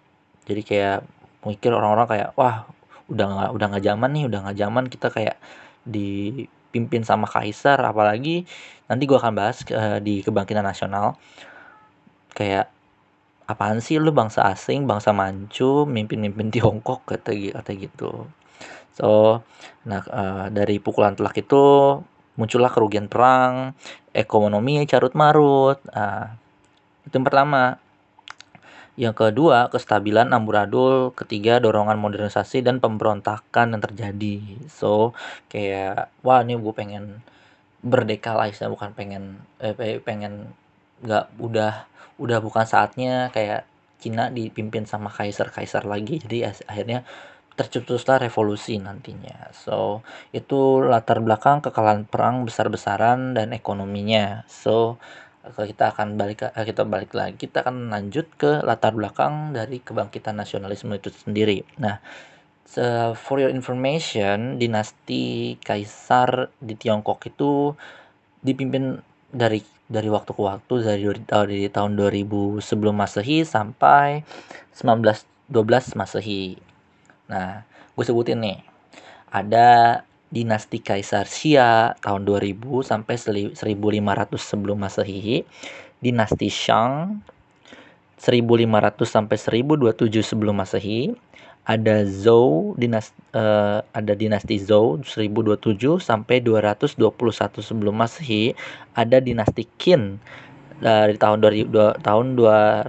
Jadi 0.49 0.63
kayak 0.65 0.99
mikir 1.45 1.75
orang-orang 1.75 2.09
kayak 2.09 2.29
wah 2.39 2.65
udah 3.09 3.27
nggak 3.27 3.51
udah 3.57 3.67
nggak 3.73 3.85
zaman 3.85 4.11
nih 4.13 4.25
udah 4.29 4.39
nggak 4.45 4.59
zaman 4.59 4.85
kita 4.89 5.09
kayak 5.09 5.37
di 5.85 6.45
dipimpin 6.69 7.01
sama 7.01 7.25
kaisar 7.25 7.81
apalagi 7.81 8.45
nanti 8.93 9.09
gue 9.09 9.17
akan 9.17 9.33
bahas 9.33 9.65
uh, 9.73 9.99
di 10.05 10.21
kebangkitan 10.21 10.65
nasional. 10.65 11.17
Kayak 12.37 12.69
apaan 13.49 13.81
sih 13.81 13.97
lu 13.97 14.13
bangsa 14.13 14.45
asing 14.53 14.85
bangsa 14.85 15.17
mancu 15.17 15.89
mimpin-mimpin 15.89 16.53
Tiongkok 16.53 17.09
kata 17.09 17.33
kata 17.33 17.71
gitu. 17.73 18.29
So 18.93 19.41
nah 19.89 20.05
uh, 20.05 20.47
dari 20.53 20.77
pukulan 20.77 21.17
telak 21.17 21.41
itu 21.41 21.97
muncullah 22.37 22.71
kerugian 22.71 23.09
perang 23.11 23.75
ekonomi 24.15 24.85
carut 24.87 25.17
marut 25.19 25.83
nah, 25.91 26.39
itu 27.03 27.19
yang 27.19 27.27
pertama 27.27 27.83
yang 28.99 29.15
kedua, 29.15 29.71
kestabilan 29.71 30.35
amburadul. 30.35 31.15
Ketiga, 31.15 31.63
dorongan 31.63 31.97
modernisasi 32.03 32.67
dan 32.67 32.83
pemberontakan 32.83 33.79
yang 33.79 33.83
terjadi. 33.83 34.37
So, 34.67 35.15
kayak, 35.47 36.11
wah 36.27 36.43
ini 36.43 36.59
gue 36.59 36.75
pengen 36.75 37.23
berdeka 37.79 38.35
lah 38.35 38.51
bukan 38.51 38.91
pengen 38.99 39.39
eh, 39.63 40.03
pengen 40.03 40.51
nggak 40.99 41.39
udah 41.39 41.87
udah 42.19 42.39
bukan 42.43 42.67
saatnya 42.67 43.31
kayak 43.31 43.63
Cina 44.03 44.31
dipimpin 44.31 44.87
sama 44.87 45.11
kaisar-kaisar 45.11 45.87
lagi 45.87 46.19
jadi 46.19 46.51
akhirnya 46.67 47.07
tercetuslah 47.59 48.23
revolusi 48.23 48.79
nantinya 48.79 49.51
so 49.55 50.03
itu 50.35 50.83
latar 50.83 51.19
belakang 51.23 51.63
kekalahan 51.63 52.07
perang 52.07 52.47
besar-besaran 52.47 53.35
dan 53.35 53.55
ekonominya 53.55 54.47
so 54.51 54.99
kita 55.55 55.95
akan 55.95 56.21
balik 56.21 56.45
eh, 56.45 56.67
kita 56.67 56.83
balik 56.85 57.13
lagi 57.17 57.37
kita 57.49 57.65
akan 57.65 57.93
lanjut 57.93 58.27
ke 58.37 58.61
latar 58.65 58.93
belakang 58.93 59.57
dari 59.57 59.81
kebangkitan 59.81 60.37
nasionalisme 60.37 60.93
itu 60.97 61.09
sendiri 61.13 61.65
nah 61.81 62.01
so, 62.69 63.17
for 63.17 63.41
your 63.41 63.53
information 63.53 64.61
dinasti 64.61 65.57
kaisar 65.65 66.53
di 66.61 66.77
Tiongkok 66.77 67.25
itu 67.29 67.73
dipimpin 68.45 69.01
dari 69.29 69.61
dari 69.89 70.09
waktu 70.13 70.31
ke 70.37 70.43
waktu 70.45 70.75
dari, 70.85 71.03
dari 71.25 71.61
tahun 71.73 71.97
2000 71.97 72.61
sebelum 72.61 72.93
Masehi 72.93 73.41
sampai 73.43 74.21
1912 74.77 75.97
Masehi. 75.97 76.61
Nah, 77.33 77.65
gue 77.97 78.05
sebutin 78.05 78.37
nih. 78.45 78.61
Ada 79.33 80.01
dinasti 80.29 80.85
Kaisar 80.85 81.25
Xia 81.25 81.97
tahun 82.05 82.29
2000 82.29 82.85
sampai 82.85 83.17
1500 83.17 83.57
sebelum 84.37 84.77
Masehi. 84.77 85.45
Dinasti 85.99 86.49
Shang 86.53 87.25
1500 88.21 89.07
sampai 89.09 89.37
1027 89.39 90.21
sebelum 90.21 90.59
Masehi. 90.61 91.15
Ada 91.69 92.09
Zhou 92.09 92.73
dinas 92.81 93.13
uh, 93.37 93.85
ada 93.93 94.17
dinasti 94.17 94.57
Zhou 94.57 95.05
1027 95.05 96.01
sampai 96.01 96.41
221 96.41 96.97
sebelum 97.61 97.95
Masehi. 97.97 98.57
Ada 98.97 99.21
dinasti 99.21 99.69
Qin 99.77 100.17
dari 100.79 101.19
tahun 101.19 101.43
2000 101.43 102.01
tahun 102.07 102.27
221 102.39 102.89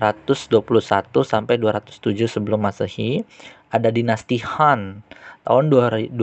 sampai 1.25 1.55
207 1.59 2.27
sebelum 2.29 2.59
Masehi. 2.63 3.23
Ada 3.69 3.93
dinasti 3.93 4.41
Han 4.41 5.05
tahun 5.49 5.73
207 5.73 6.13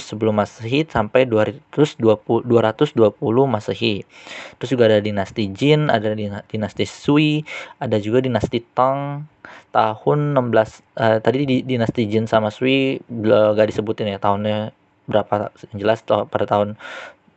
sebelum 0.00 0.40
Masehi 0.40 0.88
sampai 0.88 1.28
220 1.28 2.00
220 2.00 2.96
Masehi. 3.44 4.08
Terus 4.56 4.70
juga 4.72 4.88
ada 4.88 5.04
dinasti 5.04 5.52
Jin, 5.52 5.92
ada 5.92 6.16
dinasti 6.48 6.88
Sui, 6.88 7.44
ada 7.76 8.00
juga 8.00 8.24
dinasti 8.24 8.64
Tang 8.72 9.28
tahun 9.68 10.32
16 10.32 10.40
uh, 10.40 10.64
eh, 10.96 11.18
tadi 11.20 11.44
di 11.44 11.56
dinasti 11.60 12.08
Jin 12.08 12.24
sama 12.24 12.48
Sui 12.48 12.96
gak 13.12 13.68
disebutin 13.68 14.16
ya 14.16 14.16
tahunnya 14.16 14.72
berapa 15.04 15.52
yang 15.68 15.78
jelas 15.84 16.00
pada 16.08 16.48
tahun 16.48 16.80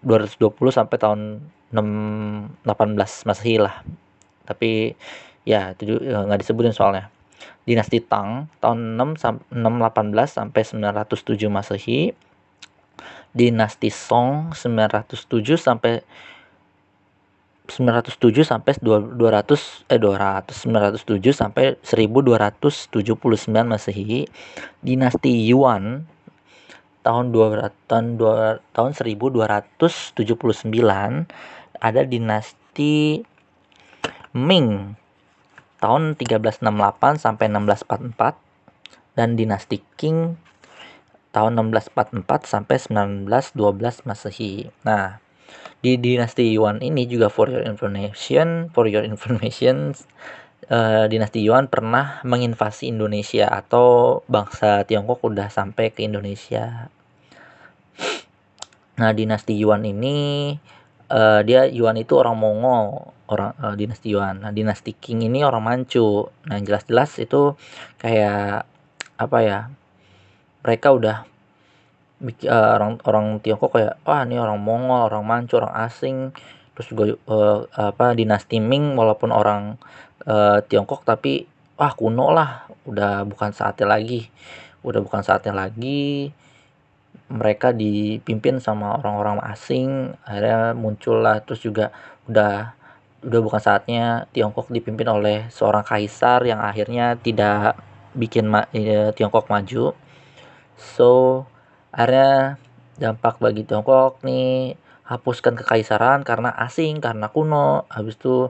220 0.08 0.48
sampai 0.72 0.96
tahun 0.96 1.44
6, 1.76 2.64
18 2.64 3.28
Masehi 3.28 3.60
lah. 3.60 3.84
Tapi 4.48 4.96
ya 5.44 5.76
itu 5.76 6.00
nggak 6.00 6.40
disebutin 6.40 6.72
soalnya. 6.72 7.12
Dinasti 7.72 8.04
Tang 8.04 8.52
tahun 8.60 9.00
6 9.00 9.56
618 9.56 10.28
sampai 10.28 10.62
907 10.68 11.48
Masehi. 11.48 12.12
Dinasti 13.32 13.88
Song 13.88 14.52
907 14.52 15.56
sampai 15.56 16.04
907 17.72 18.44
sampai 18.44 18.76
200 18.76 19.88
eh 19.88 20.00
200 20.04 20.68
907 20.68 21.32
sampai 21.32 21.80
1279 21.80 22.92
Masehi. 23.64 24.28
Dinasti 24.84 25.32
Yuan 25.48 26.04
tahun 27.08 27.32
200 27.32 27.72
tahun, 27.88 28.20
2, 28.20 28.76
tahun 28.76 28.92
1279 29.00 30.68
ada 31.80 32.02
dinasti 32.04 33.24
Ming 34.36 35.00
tahun 35.82 36.16
1368 36.16 36.62
sampai 37.18 37.46
1644 37.50 39.18
dan 39.18 39.36
dinasti 39.36 39.82
Qing 39.98 40.38
tahun 41.34 41.58
1644 41.74 42.46
sampai 42.46 42.78
1912 42.78 44.08
Masehi. 44.08 44.70
Nah, 44.86 45.20
di 45.82 45.98
dinasti 45.98 46.54
Yuan 46.54 46.80
ini 46.86 47.10
juga 47.10 47.28
for 47.28 47.50
your 47.50 47.66
information, 47.66 48.70
for 48.70 48.86
your 48.86 49.02
information 49.02 49.98
uh, 50.70 51.06
dinasti 51.10 51.42
Yuan 51.42 51.68
pernah 51.68 52.22
menginvasi 52.24 52.92
Indonesia 52.92 53.50
atau 53.50 54.22
bangsa 54.30 54.88
Tiongkok 54.88 55.24
udah 55.26 55.52
sampai 55.52 55.92
ke 55.92 56.06
Indonesia. 56.06 56.92
Nah, 59.02 59.12
dinasti 59.18 59.58
Yuan 59.58 59.82
ini 59.88 60.54
uh, 61.12 61.40
dia 61.44 61.68
Yuan 61.68 62.00
itu 62.00 62.16
orang 62.16 62.40
Mongol, 62.40 63.12
orang 63.28 63.52
uh, 63.60 63.76
dinasti 63.76 64.16
Yuan. 64.16 64.40
Nah, 64.42 64.56
dinasti 64.56 64.96
Qing 64.96 65.28
ini 65.28 65.44
orang 65.44 65.62
Manchu. 65.62 66.32
Nah, 66.48 66.58
jelas-jelas 66.64 67.20
itu 67.20 67.54
kayak 68.00 68.64
apa 69.20 69.38
ya? 69.44 69.60
Mereka 70.64 70.88
udah 70.96 71.18
uh, 72.48 72.72
orang 72.80 73.02
orang 73.04 73.26
Tiongkok 73.44 73.76
kayak 73.76 74.00
wah 74.08 74.24
ini 74.24 74.40
orang 74.40 74.58
Mongol, 74.64 75.12
orang 75.12 75.28
Manchu, 75.28 75.60
orang 75.60 75.76
asing. 75.84 76.32
Terus 76.72 76.88
juga 76.88 77.04
uh, 77.28 77.68
apa 77.76 78.16
dinasti 78.16 78.64
Ming 78.64 78.96
walaupun 78.96 79.30
orang 79.36 79.76
uh, 80.26 80.64
Tiongkok 80.64 81.04
tapi 81.04 81.44
wah 81.76 81.92
kuno 81.92 82.32
lah, 82.32 82.72
udah 82.88 83.28
bukan 83.28 83.52
saatnya 83.52 83.92
lagi. 83.92 84.32
Udah 84.82 85.04
bukan 85.04 85.22
saatnya 85.22 85.54
lagi. 85.54 86.32
Mereka 87.32 87.72
dipimpin 87.72 88.60
sama 88.60 89.00
orang-orang 89.00 89.40
asing, 89.54 90.12
akhirnya 90.28 90.76
muncullah 90.76 91.40
terus 91.46 91.64
juga 91.64 91.96
udah 92.28 92.76
udah 93.22 93.40
bukan 93.46 93.62
saatnya 93.62 94.28
Tiongkok 94.34 94.68
dipimpin 94.74 95.08
oleh 95.08 95.48
seorang 95.54 95.86
kaisar 95.86 96.44
yang 96.44 96.60
akhirnya 96.60 97.16
tidak 97.16 97.80
bikin 98.18 98.46
ma 98.52 98.68
ya, 98.76 99.16
Tiongkok 99.16 99.48
maju. 99.48 99.96
So, 100.76 101.12
akhirnya 101.94 102.60
dampak 103.00 103.40
bagi 103.40 103.64
Tiongkok 103.64 104.20
nih 104.28 104.76
hapuskan 105.08 105.56
kekaisaran 105.60 106.24
karena 106.24 106.52
asing 106.56 107.04
karena 107.04 107.28
kuno 107.28 107.84
habis 107.92 108.16
itu 108.16 108.48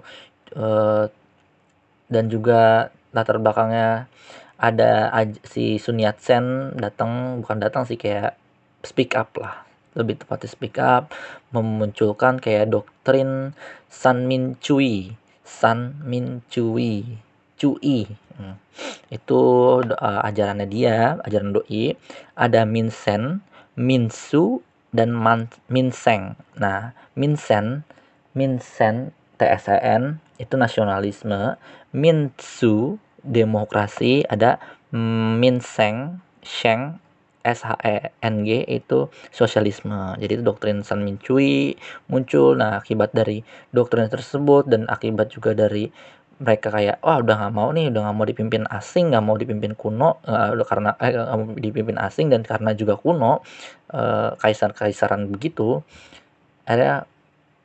eh, 0.53 1.05
dan 2.11 2.25
juga 2.27 2.91
latar 3.15 3.37
belakangnya 3.41 4.11
ada 4.61 5.09
si 5.41 5.81
Sun 5.81 5.97
Yat-sen 6.03 6.77
datang 6.77 7.41
bukan 7.41 7.57
datang 7.57 7.83
sih 7.89 7.97
kayak 7.97 8.37
speak 8.83 9.17
up 9.17 9.33
lah. 9.37 9.65
Lebih 9.91 10.23
tepatnya 10.23 10.47
speak 10.47 10.79
up 10.79 11.11
memunculkan 11.51 12.39
kayak 12.39 12.71
doktrin 12.71 13.51
San 13.91 14.23
Min 14.23 14.55
Cui 14.63 15.19
San 15.43 15.99
Min 16.07 16.39
Cui 16.47 17.19
Cui 17.59 18.07
hmm. 18.07 18.55
itu 19.11 19.41
uh, 19.83 20.21
ajarannya 20.23 20.65
dia 20.65 21.19
ajaran 21.27 21.51
doi. 21.51 21.93
Ada 22.33 22.63
Minsen 22.63 23.43
Minsu 23.75 24.63
dan 24.91 25.11
Man, 25.15 25.47
Minseng 25.71 26.35
nah 26.55 26.95
Minsen 27.15 27.83
Minsen 28.31 29.11
TSN 29.35 30.21
itu 30.37 30.53
nasionalisme. 30.55 31.57
Minsu 31.91 33.01
demokrasi. 33.21 34.23
Ada 34.25 34.61
Minseng 34.93 36.21
Sheng 36.41 36.97
SHENG 37.41 38.69
itu 38.69 39.09
sosialisme. 39.33 40.15
Jadi 40.17 40.39
itu 40.39 40.43
doktrin 40.45 40.85
San 40.85 41.01
Mincui 41.05 41.75
muncul. 42.07 42.57
Nah, 42.57 42.81
akibat 42.81 43.11
dari 43.13 43.41
doktrin 43.73 44.07
tersebut 44.07 44.69
dan 44.69 44.85
akibat 44.87 45.33
juga 45.33 45.57
dari 45.57 45.89
mereka 46.41 46.73
kayak 46.73 46.97
wah 47.05 47.21
udah 47.21 47.35
nggak 47.37 47.53
mau 47.53 47.69
nih 47.69 47.93
udah 47.93 48.01
nggak 48.01 48.17
mau 48.17 48.25
dipimpin 48.25 48.63
asing 48.65 49.13
nggak 49.13 49.21
mau 49.21 49.37
dipimpin 49.37 49.77
kuno 49.77 50.17
uh, 50.25 50.57
karena 50.65 50.97
eh 50.97 51.13
mau 51.13 51.53
dipimpin 51.53 52.01
asing 52.01 52.33
dan 52.33 52.41
karena 52.41 52.73
juga 52.73 52.97
kuno 52.97 53.45
uh, 53.93 54.33
kaisar 54.41 54.73
kaisaran 54.73 55.29
begitu 55.29 55.85
akhirnya 56.65 57.05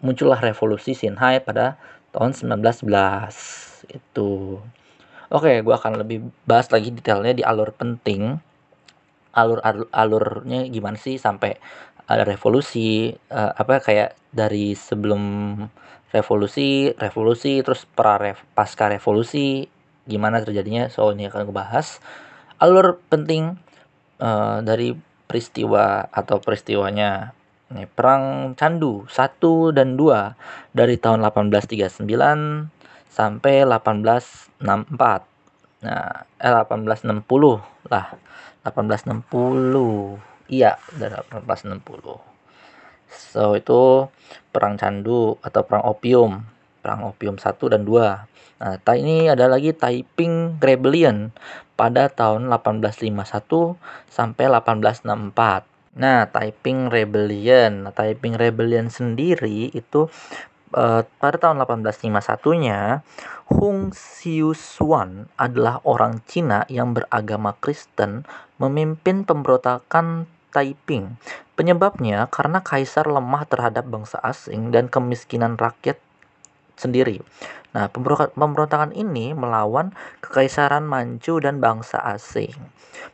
muncullah 0.05 0.37
revolusi 0.45 0.93
Xinhai 0.93 1.41
pada 1.41 1.81
tahun 2.13 2.37
1911 2.37 3.97
itu 3.97 4.61
oke 5.33 5.53
gue 5.65 5.75
akan 5.75 6.05
lebih 6.05 6.29
bahas 6.45 6.69
lagi 6.69 6.93
detailnya 6.93 7.33
di 7.33 7.43
alur 7.49 7.73
penting 7.73 8.37
alur, 9.37 9.61
alur 9.61 9.87
alurnya 9.93 10.65
gimana 10.73 10.97
sih 10.97 11.21
sampai 11.21 11.61
ada 12.09 12.25
revolusi 12.25 13.13
uh, 13.31 13.53
apa 13.53 13.83
kayak 13.83 14.17
dari 14.33 14.73
sebelum 14.73 15.23
revolusi, 16.15 16.95
revolusi, 16.97 17.61
terus 17.61 17.85
pra 17.85 18.17
-rev, 18.17 18.39
pasca 18.57 18.89
revolusi, 18.89 19.69
gimana 20.09 20.41
terjadinya, 20.41 20.89
so 20.89 21.13
ini 21.13 21.29
akan 21.29 21.51
gue 21.51 21.57
bahas. 21.57 21.99
Alur 22.63 23.03
penting 23.11 23.59
uh, 24.23 24.65
dari 24.65 24.97
peristiwa 25.27 26.07
atau 26.09 26.39
peristiwanya 26.41 27.37
Nih, 27.67 27.91
perang 27.91 28.55
Candu 28.55 29.11
1 29.11 29.75
dan 29.75 29.99
2 29.99 30.39
dari 30.71 31.03
tahun 31.03 31.19
1839 31.27 32.07
sampai 33.11 33.67
1864. 33.67 34.63
Nah, 35.83 36.23
eh 36.39 36.53
1860 36.55 37.91
lah. 37.91 38.15
1860. 38.67 40.19
Iya, 40.51 40.79
dari 40.95 41.15
1860. 41.15 42.19
So, 43.07 43.55
itu 43.55 44.11
perang 44.51 44.75
Candu 44.75 45.39
atau 45.39 45.63
perang 45.63 45.87
opium. 45.87 46.43
Perang 46.83 47.07
opium 47.07 47.39
1 47.39 47.71
dan 47.71 47.87
2. 47.87 48.27
Nah, 48.57 48.81
ini 48.97 49.29
ada 49.29 49.47
lagi 49.47 49.77
Taiping 49.77 50.59
Rebellion 50.59 51.31
pada 51.77 52.09
tahun 52.09 52.49
1851 52.49 53.77
sampai 54.09 54.49
1864. 54.49 55.69
Nah, 55.97 56.29
Taiping 56.29 56.89
Rebellion. 56.89 57.85
Nah, 57.85 57.93
Taiping 57.93 58.37
Rebellion 58.37 58.89
sendiri 58.89 59.71
itu 59.77 60.09
uh, 60.77 61.03
pada 61.19 61.37
tahun 61.41 61.65
1851-nya 61.65 63.03
Hung 63.47 63.91
Xiushuan 63.91 65.33
adalah 65.41 65.81
orang 65.89 66.21
Cina 66.29 66.69
yang 66.69 66.93
beragama 66.93 67.57
Kristen 67.59 68.29
memimpin 68.61 69.25
pemberontakan 69.25 70.29
Taiping. 70.53 71.21
Penyebabnya 71.57 72.29
karena 72.33 72.61
kaisar 72.65 73.09
lemah 73.09 73.45
terhadap 73.49 73.89
bangsa 73.89 74.21
asing 74.25 74.73
dan 74.73 74.89
kemiskinan 74.89 75.57
rakyat 75.57 76.01
sendiri. 76.81 77.21
Nah, 77.77 77.93
pemberontakan 78.33 78.97
ini 78.97 79.37
melawan 79.37 79.93
kekaisaran 80.25 80.89
Manchu 80.89 81.41
dan 81.45 81.61
bangsa 81.61 82.01
asing. 82.01 82.57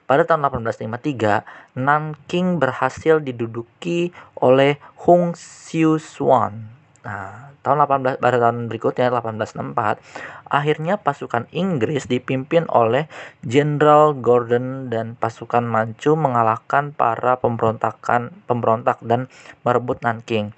Pada 0.06 0.22
tahun 0.22 0.46
1853, 0.54 1.42
Nanking 1.74 2.62
berhasil 2.62 3.18
diduduki 3.18 4.14
oleh 4.38 4.78
Hung 5.02 5.34
Xiushuan. 5.34 6.81
Nah, 7.02 7.50
tahun 7.66 7.82
18 7.82 8.22
pada 8.22 8.38
tahun 8.38 8.70
berikutnya 8.70 9.10
1864, 9.10 9.98
akhirnya 10.46 10.94
pasukan 11.02 11.50
Inggris 11.50 12.06
dipimpin 12.06 12.70
oleh 12.70 13.10
Jenderal 13.42 14.14
Gordon 14.14 14.86
dan 14.86 15.18
pasukan 15.18 15.66
Manchu 15.66 16.14
mengalahkan 16.14 16.94
para 16.94 17.42
pemberontakan 17.42 18.30
pemberontak 18.46 19.02
dan 19.02 19.26
merebut 19.66 19.98
Nanking. 20.06 20.54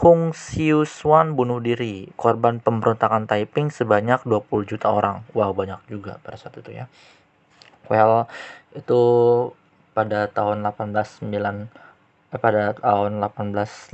Hung 0.00 0.32
Xiushuan 0.32 1.34
bunuh 1.36 1.60
diri. 1.60 2.08
Korban 2.16 2.62
pemberontakan 2.62 3.28
Taiping 3.28 3.68
sebanyak 3.68 4.22
20 4.24 4.64
juta 4.64 4.88
orang. 4.88 5.26
Wow, 5.36 5.52
banyak 5.52 5.82
juga 5.90 6.16
pada 6.22 6.38
saat 6.38 6.56
itu 6.56 6.72
ya. 6.72 6.86
Well, 7.90 8.30
itu 8.72 9.02
pada 9.92 10.30
tahun 10.30 10.62
189 10.62 11.68
eh, 12.30 12.38
pada 12.38 12.72
tahun 12.78 13.20
1851 13.20 13.92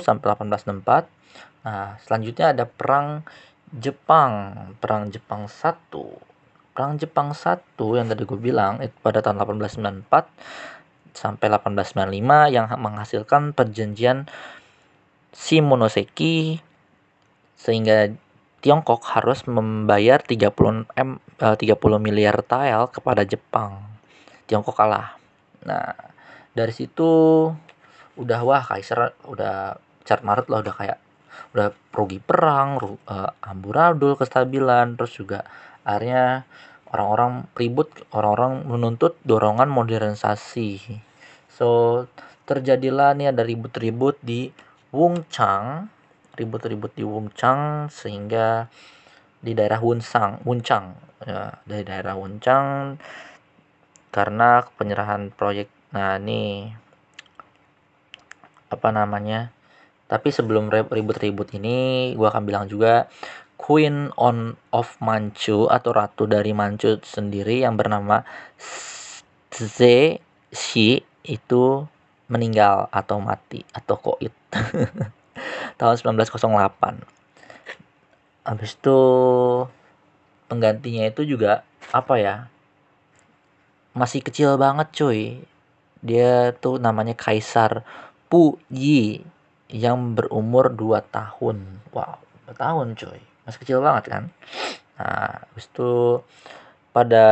sampai 0.00 0.26
1864. 0.34 1.13
Nah, 1.64 1.96
selanjutnya 2.04 2.52
ada 2.52 2.64
perang 2.68 3.24
Jepang, 3.74 4.54
perang 4.78 5.10
Jepang 5.10 5.48
1. 5.50 5.90
Perang 6.74 6.98
Jepang 7.00 7.32
1 7.34 7.78
yang 7.96 8.06
tadi 8.10 8.22
gue 8.26 8.38
bilang 8.38 8.82
itu 8.82 8.94
pada 9.00 9.22
tahun 9.22 9.42
1894 9.42 11.14
sampai 11.14 11.46
1895 11.46 12.50
yang 12.50 12.66
menghasilkan 12.74 13.54
perjanjian 13.54 14.26
Shimonoseki 15.34 16.62
sehingga 17.54 18.14
Tiongkok 18.64 19.04
harus 19.12 19.44
membayar 19.44 20.24
30 20.24 20.88
M 20.96 21.10
30 21.36 21.60
miliar 22.00 22.40
tael 22.40 22.88
kepada 22.88 23.22
Jepang. 23.28 23.84
Tiongkok 24.48 24.72
kalah. 24.72 25.20
Nah, 25.68 25.92
dari 26.56 26.72
situ 26.72 27.50
udah 28.16 28.40
wah 28.40 28.64
kaisar 28.64 29.12
udah 29.28 29.76
cat 30.06 30.24
marut 30.24 30.48
lah 30.48 30.64
udah 30.64 30.74
kayak 30.76 30.98
udah 31.54 31.74
rugi 31.94 32.18
perang, 32.18 32.80
ru, 32.80 32.98
uh, 33.06 33.30
amburadul, 33.44 34.18
kestabilan, 34.18 34.98
terus 34.98 35.14
juga 35.16 35.46
akhirnya 35.84 36.48
orang-orang 36.90 37.50
ribut, 37.58 37.90
orang-orang 38.14 38.66
menuntut 38.66 39.18
dorongan 39.26 39.70
modernisasi. 39.70 41.00
So, 41.50 41.66
terjadilah 42.44 43.14
nih 43.14 43.32
ada 43.32 43.42
ribut-ribut 43.46 44.20
di 44.20 44.52
Wungchang 44.94 45.90
ribut-ribut 46.34 46.92
di 46.98 47.06
Wungchang 47.06 47.88
sehingga 47.88 48.66
di 49.38 49.54
daerah 49.54 49.78
Wunsang 49.78 50.42
Wuncang 50.42 50.98
ya 51.22 51.54
dari 51.62 51.86
daerah 51.86 52.18
Wuncang 52.18 52.98
karena 54.10 54.66
penyerahan 54.74 55.30
proyek 55.30 55.70
nah 55.94 56.18
ini 56.18 56.74
apa 58.66 58.88
namanya 58.90 59.53
tapi 60.14 60.30
sebelum 60.30 60.70
ribut-ribut 60.70 61.58
ini 61.58 62.14
gua 62.14 62.30
akan 62.30 62.46
bilang 62.46 62.70
juga 62.70 63.10
Queen 63.58 64.14
on 64.14 64.54
of 64.70 64.94
Manchu 65.02 65.66
atau 65.66 65.90
ratu 65.90 66.30
dari 66.30 66.54
Manchu 66.54 67.02
sendiri 67.02 67.66
yang 67.66 67.74
bernama 67.74 68.22
Ze 69.50 70.22
Shi 70.54 71.02
itu 71.26 71.82
meninggal 72.30 72.86
atau 72.94 73.18
mati 73.18 73.66
atau 73.74 73.98
koit. 73.98 74.30
Tahun 75.82 75.96
1908 75.98 78.46
habis 78.46 78.78
itu 78.78 79.00
penggantinya 80.46 81.10
itu 81.10 81.26
juga 81.26 81.66
apa 81.90 82.22
ya 82.22 82.46
masih 83.98 84.22
kecil 84.22 84.54
banget 84.62 84.94
cuy. 84.94 85.42
Dia 86.04 86.52
tuh 86.54 86.78
namanya 86.78 87.18
Kaisar 87.18 87.82
Pu 88.30 88.62
Yi 88.70 89.33
yang 89.74 90.14
berumur 90.14 90.70
2 90.70 91.02
tahun. 91.10 91.82
Wow 91.90 92.22
2 92.46 92.54
tahun 92.54 92.86
cuy 92.94 93.20
masih 93.44 93.60
kecil 93.60 93.78
banget 93.82 94.04
kan? 94.06 94.24
Nah 94.96 95.42
habis 95.50 95.66
itu 95.66 96.22
pada 96.94 97.26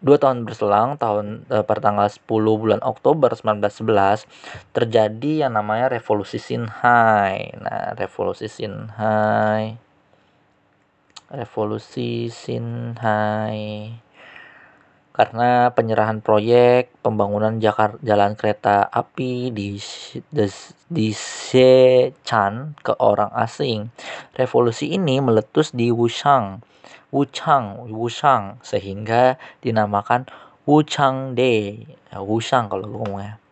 Dua 0.00 0.16
tahun 0.16 0.48
berselang, 0.48 0.96
tahun 0.96 1.44
eh, 1.52 1.60
pada 1.60 1.92
tanggal 1.92 2.08
10 2.08 2.24
bulan 2.56 2.80
Oktober 2.80 3.36
1911 3.36 4.24
terjadi 4.72 5.44
yang 5.44 5.52
namanya 5.52 5.92
revolusi 5.92 6.40
Xinhai. 6.40 7.52
Nah, 7.60 7.92
revolusi 8.00 8.48
Xinhai. 8.48 9.76
Revolusi 11.28 12.32
Xinhai 12.32 13.92
karena 15.10 15.74
penyerahan 15.74 16.22
proyek 16.22 16.94
pembangunan 17.04 17.58
Jakarta 17.58 17.98
jalan 18.00 18.38
kereta 18.38 18.86
api 18.88 19.50
di 19.50 19.76
di, 20.30 20.46
di 20.86 21.08
Shechan 21.12 22.78
ke 22.80 22.94
orang 22.98 23.34
asing. 23.34 23.90
Revolusi 24.38 24.94
ini 24.94 25.18
meletus 25.18 25.74
di 25.74 25.90
Wushang 25.90 26.62
Wuchang, 27.10 27.90
Wushang 27.90 28.62
sehingga 28.62 29.34
dinamakan 29.66 30.30
Wuchang 30.62 31.34
Day. 31.34 31.82
Ya, 32.06 32.22
Wushang 32.22 32.70
kalau 32.70 32.86
gue 32.86 33.02
ngomongnya. 33.02 33.42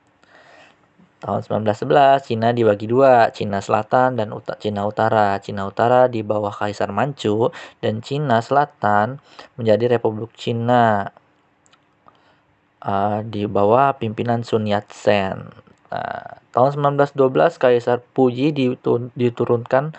Tahun 1.19 1.43
1911 1.43 2.31
Cina 2.31 2.55
dibagi 2.55 2.87
dua, 2.87 3.35
Cina 3.35 3.59
Selatan 3.59 4.15
dan 4.15 4.31
Uta 4.31 4.55
Cina 4.63 4.87
Utara. 4.87 5.43
Cina 5.43 5.67
Utara 5.67 6.07
di 6.07 6.23
bawah 6.23 6.55
Kaisar 6.55 6.95
Manchu 6.95 7.51
dan 7.83 7.99
Cina 7.99 8.39
Selatan 8.39 9.19
menjadi 9.59 9.99
Republik 9.99 10.31
Cina 10.39 11.11
uh, 12.83 13.21
di 13.27 13.49
bawah 13.49 13.97
pimpinan 13.97 14.47
Sun 14.47 14.69
Yat-sen. 14.69 15.51
Nah, 15.89 16.45
tahun 16.53 16.99
1912 16.99 17.57
Kaisar 17.57 18.05
Puyi 18.13 18.53
diturunkan 19.17 19.97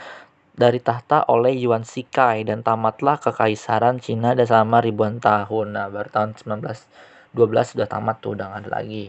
dari 0.60 0.84
tahta 0.84 1.24
oleh 1.32 1.56
Yuan 1.56 1.88
Shikai 1.88 2.44
dan 2.44 2.62
tamatlah 2.62 3.16
kekaisaran 3.16 4.04
Cina 4.04 4.36
dan 4.36 4.44
selama 4.44 4.84
ribuan 4.84 5.24
tahun. 5.24 5.80
Nah, 5.80 5.88
baru 5.88 6.12
tahun 6.12 6.30
1912 6.36 7.72
sudah 7.74 7.88
tamat 7.88 8.20
tuh, 8.20 8.36
udah 8.36 8.60
ada 8.60 8.68
lagi. 8.68 9.08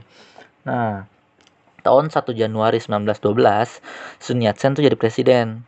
Nah, 0.62 1.10
tahun 1.82 2.14
1 2.14 2.32
Januari 2.38 2.78
1912, 2.78 3.82
Sun 4.22 4.38
Yat-sen 4.46 4.78
tuh 4.78 4.86
jadi 4.86 4.94
presiden. 4.94 5.66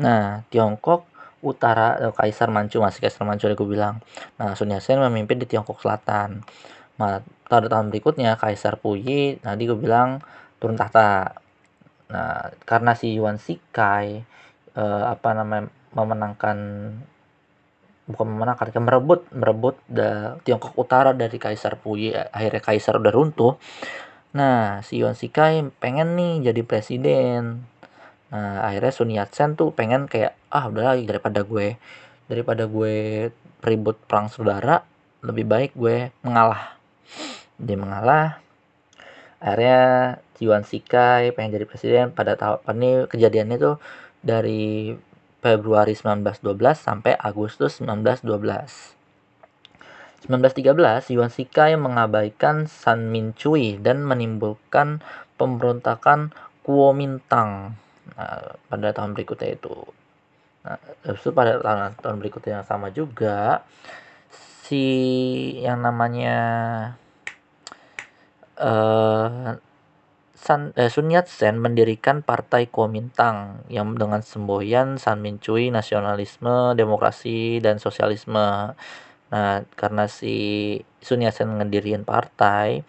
Nah, 0.00 0.48
Tiongkok 0.48 1.04
utara 1.38 2.08
eh, 2.08 2.12
Kaisar 2.14 2.50
Manchu 2.50 2.82
masih 2.82 3.04
Kaisar 3.04 3.22
Manchu 3.28 3.52
aku 3.52 3.68
bilang. 3.68 4.00
Nah, 4.40 4.56
Sun 4.56 4.72
Yat-sen 4.72 4.96
memimpin 4.96 5.36
di 5.36 5.46
Tiongkok 5.46 5.78
Selatan. 5.84 6.42
Nah, 6.98 7.22
pada 7.46 7.66
tahun 7.70 7.94
berikutnya 7.94 8.34
Kaisar 8.34 8.76
Puyi 8.78 9.38
tadi 9.38 9.62
gue 9.64 9.78
bilang 9.78 10.18
turun 10.58 10.74
tahta. 10.74 11.38
Nah, 12.10 12.50
karena 12.66 12.92
si 12.98 13.14
Yuan 13.14 13.38
Shikai 13.38 14.22
uh, 14.74 15.04
apa 15.10 15.30
namanya 15.34 15.70
memenangkan 15.94 16.58
bukan 18.08 18.26
memenangkan 18.34 18.72
kan 18.72 18.82
merebut 18.82 19.20
merebut 19.36 19.76
da, 19.84 20.40
Tiongkok 20.40 20.72
Utara 20.80 21.12
dari 21.12 21.36
Kaisar 21.36 21.76
Puyi 21.76 22.16
akhirnya 22.16 22.62
Kaisar 22.64 22.96
udah 22.96 23.12
runtuh. 23.12 23.60
Nah 24.32 24.80
si 24.80 25.00
Yuan 25.04 25.12
Shikai 25.12 25.60
pengen 25.76 26.16
nih 26.16 26.50
jadi 26.50 26.62
presiden. 26.64 27.68
Nah 28.32 28.64
akhirnya 28.64 28.92
Sun 28.92 29.12
Yat 29.12 29.36
Sen 29.36 29.60
tuh 29.60 29.76
pengen 29.76 30.08
kayak 30.08 30.32
ah 30.48 30.72
udah 30.72 30.96
lagi 30.96 31.04
daripada 31.04 31.44
gue 31.44 31.76
daripada 32.28 32.64
gue 32.64 33.28
ribut 33.60 33.96
perang 34.08 34.32
saudara 34.32 34.84
lebih 35.20 35.44
baik 35.44 35.70
gue 35.76 36.08
mengalah 36.24 36.77
dia 37.58 37.76
mengalah. 37.78 38.42
Akhirnya 39.38 39.82
Yuan 40.42 40.66
Shikai 40.66 41.34
pengen 41.34 41.54
jadi 41.58 41.66
presiden. 41.66 42.10
Pada 42.14 42.34
tahun 42.34 42.78
ini 42.78 42.90
kejadiannya 43.10 43.56
tuh 43.58 43.76
dari 44.22 44.94
Februari 45.38 45.94
1912 45.94 46.58
sampai 46.74 47.14
Agustus 47.14 47.78
1912 47.78 48.98
1913, 50.26 51.14
Yuan 51.14 51.30
Shikai 51.30 51.78
mengabaikan 51.78 52.66
San 52.66 53.14
Chui 53.38 53.78
dan 53.78 54.02
menimbulkan 54.02 54.98
pemberontakan 55.38 56.34
Kuomintang 56.66 57.78
nah, 58.18 58.58
pada 58.68 58.92
tahun 58.92 59.14
berikutnya 59.14 59.56
itu. 59.56 59.72
Nah, 60.66 60.76
pada 61.32 61.62
tahun, 61.62 61.96
tahun 62.02 62.16
berikutnya 62.18 62.60
yang 62.60 62.66
sama 62.66 62.90
juga 62.90 63.62
si 64.68 64.84
yang 65.64 65.80
namanya 65.80 66.36
uh, 68.60 69.56
San, 70.38 70.70
eh, 70.78 70.92
Sun 70.92 71.10
Yat-sen 71.10 71.58
mendirikan 71.58 72.22
Partai 72.22 72.70
Kuomintang 72.70 73.66
yang 73.72 73.98
dengan 73.98 74.22
semboyan 74.22 75.00
San 75.00 75.24
Chui, 75.42 75.72
nasionalisme, 75.72 76.78
demokrasi, 76.78 77.58
dan 77.58 77.82
sosialisme. 77.82 78.76
Nah, 79.28 79.56
karena 79.74 80.04
si 80.06 80.36
Sun 81.02 81.26
Yat-sen 81.26 81.48
ngedirin 81.58 82.06
partai, 82.06 82.86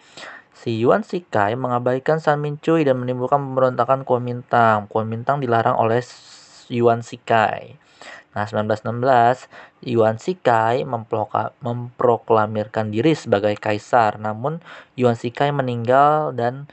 si 0.54 0.78
Yuan 0.78 1.02
Shikai 1.02 1.58
mengabaikan 1.58 2.22
San 2.22 2.44
Chui 2.62 2.86
dan 2.86 3.02
menimbulkan 3.02 3.42
pemberontakan 3.42 4.06
Kuomintang. 4.06 4.86
Kuomintang 4.86 5.42
dilarang 5.42 5.74
oleh 5.74 6.04
Yuan 6.70 7.02
Shikai. 7.02 7.74
Nah, 8.30 8.46
1916, 8.46 9.50
Yuan 9.80 10.20
Shikai 10.20 10.84
memproklamirkan 11.64 12.92
diri 12.92 13.16
sebagai 13.16 13.56
kaisar. 13.56 14.20
Namun, 14.20 14.60
Yuan 14.96 15.16
Shikai 15.16 15.52
meninggal 15.52 16.36
dan 16.36 16.68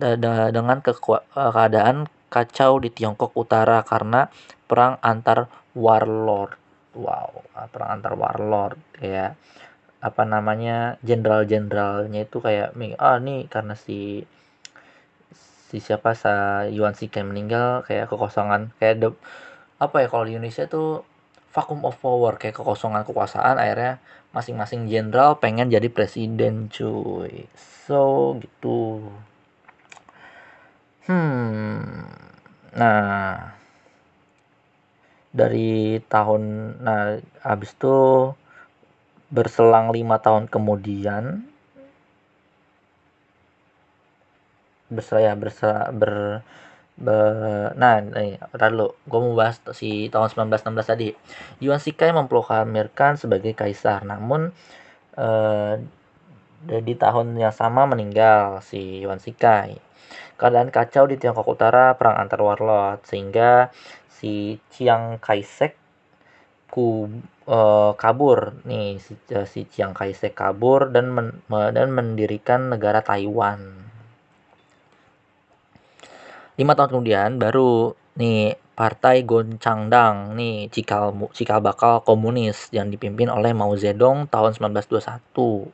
dengan 0.00 0.80
keadaan 0.80 2.08
kacau 2.32 2.80
di 2.80 2.88
Tiongkok 2.88 3.34
Utara 3.36 3.84
karena 3.84 4.30
perang 4.64 4.96
antar 5.02 5.50
warlord 5.74 6.54
wow 6.94 7.42
perang 7.74 7.98
antar 7.98 8.14
warlord 8.14 8.78
kayak 8.94 9.34
apa 10.00 10.22
namanya 10.24 10.96
jenderal-jenderalnya 11.04 12.24
itu 12.24 12.40
kayak 12.40 12.72
ah 12.96 13.20
nih 13.20 13.44
karena 13.52 13.76
si 13.76 14.24
si 15.68 15.76
siapa 15.78 16.16
sa 16.16 16.64
Yuan 16.70 16.96
Shikai 16.96 17.22
meninggal 17.22 17.84
kayak 17.84 18.08
kekosongan 18.08 18.72
kayak 18.80 18.96
de, 19.02 19.08
apa 19.76 19.96
ya 20.02 20.08
kalau 20.08 20.24
di 20.26 20.34
Indonesia 20.34 20.64
tuh 20.66 21.04
vacuum 21.50 21.82
of 21.82 21.98
power 21.98 22.38
kayak 22.38 22.58
kekosongan 22.58 23.02
kekuasaan 23.02 23.58
akhirnya 23.58 23.98
masing-masing 24.30 24.86
jenderal 24.86 25.38
pengen 25.42 25.70
jadi 25.70 25.90
presiden 25.90 26.70
cuy. 26.70 27.50
So 27.86 28.38
gitu. 28.38 29.10
Hmm. 31.10 32.06
Nah 32.78 33.58
dari 35.30 36.02
tahun 36.10 36.42
nah 36.82 37.18
habis 37.42 37.70
itu 37.74 38.30
berselang 39.30 39.94
lima 39.94 40.18
tahun 40.18 40.50
kemudian 40.50 41.46
berserah 44.90 45.38
berserah 45.38 45.94
ber, 45.94 46.02
ber 46.02 46.14
nah 47.00 47.96
nih 48.04 48.36
lalu 48.52 48.92
gue 49.08 49.20
mau 49.20 49.34
bahas 49.36 49.56
si 49.72 50.12
tahun 50.12 50.52
1916 50.52 50.92
tadi. 50.92 51.08
Yuan 51.64 51.80
Shikai 51.80 52.12
memproklamirkan 52.12 53.16
sebagai 53.16 53.56
kaisar 53.56 54.04
namun 54.04 54.52
eh, 55.16 55.74
di 56.60 56.94
tahun 56.94 57.40
yang 57.40 57.56
sama 57.56 57.88
meninggal 57.88 58.60
si 58.60 59.00
Yuan 59.00 59.16
Shikai 59.16 59.90
keadaan 60.40 60.72
kacau 60.72 61.04
di 61.04 61.20
Tiongkok 61.20 61.44
Utara 61.52 61.92
perang 62.00 62.16
antar 62.16 62.40
warlord 62.40 63.04
sehingga 63.04 63.68
si 64.08 64.56
Chiang 64.72 65.20
Kai-shek 65.20 65.76
ku 66.72 67.04
uh, 67.44 67.92
kabur. 67.92 68.64
Nih 68.64 68.96
si, 68.96 69.12
uh, 69.36 69.44
si 69.44 69.68
Chiang 69.68 69.92
Kai-shek 69.92 70.32
kabur 70.32 70.88
dan 70.88 71.12
men, 71.12 71.44
dan 71.48 71.92
mendirikan 71.92 72.72
negara 72.72 73.04
Taiwan. 73.04 73.89
Lima 76.58 76.74
tahun 76.74 76.98
kemudian 76.98 77.38
baru 77.38 77.94
nih 78.18 78.56
Partai 78.74 79.28
Goncangdang 79.28 80.32
nih 80.40 80.72
cikal 80.72 81.12
cikal 81.36 81.60
bakal 81.60 82.00
komunis 82.00 82.72
yang 82.72 82.88
dipimpin 82.88 83.28
oleh 83.28 83.52
Mao 83.52 83.76
Zedong 83.76 84.24
tahun 84.32 84.56
1921. 84.56 85.68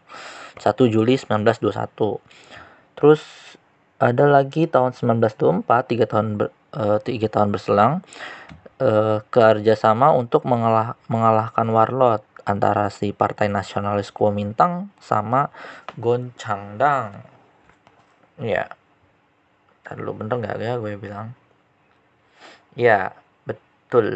1 0.57 0.93
Juli 0.93 1.15
1921. 1.21 2.19
Terus 2.97 3.23
ada 3.97 4.25
lagi 4.29 4.69
tahun 4.69 4.93
1924 4.93 5.65
tiga 5.89 6.05
tahun 6.09 6.27
ber, 6.41 6.47
uh, 6.77 6.99
tiga 7.01 7.29
tahun 7.29 7.53
berselang 7.53 8.05
uh, 8.81 9.21
kerjasama 9.29 10.13
untuk 10.13 10.45
mengalah, 10.49 10.97
mengalahkan 11.09 11.69
warlord 11.69 12.25
antara 12.47 12.89
si 12.93 13.11
Partai 13.13 13.53
Nasionalis 13.53 14.13
Kuomintang 14.13 14.93
sama 15.01 15.53
Goncangdang. 15.99 17.25
Ya, 18.37 18.69
tadi 19.87 20.01
lu 20.03 20.13
bener 20.19 20.37
nggak 20.41 20.59
ya 20.67 20.75
gue 20.83 20.93
bilang? 20.99 21.29
Ya, 22.77 23.15
betul. 23.49 24.07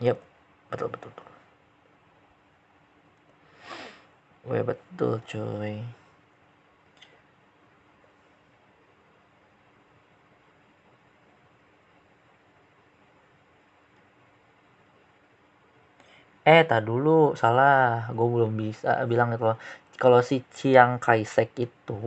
Yep, 0.00 0.18
betul 0.70 0.88
betul. 0.94 1.10
betul. 1.12 1.28
Gue 4.44 4.60
betul 4.68 5.12
cuy. 5.30 5.76
Eh, 16.44 16.60
tak 16.68 16.84
dulu, 16.88 17.32
salah. 17.40 18.04
Gue 18.12 18.26
belum 18.34 18.52
bisa 18.60 19.00
bilang 19.08 19.32
itu. 19.32 19.48
Kalau 19.96 20.20
si 20.20 20.42
Chiang 20.54 20.98
Kai-shek 20.98 21.54
itu 21.58 22.00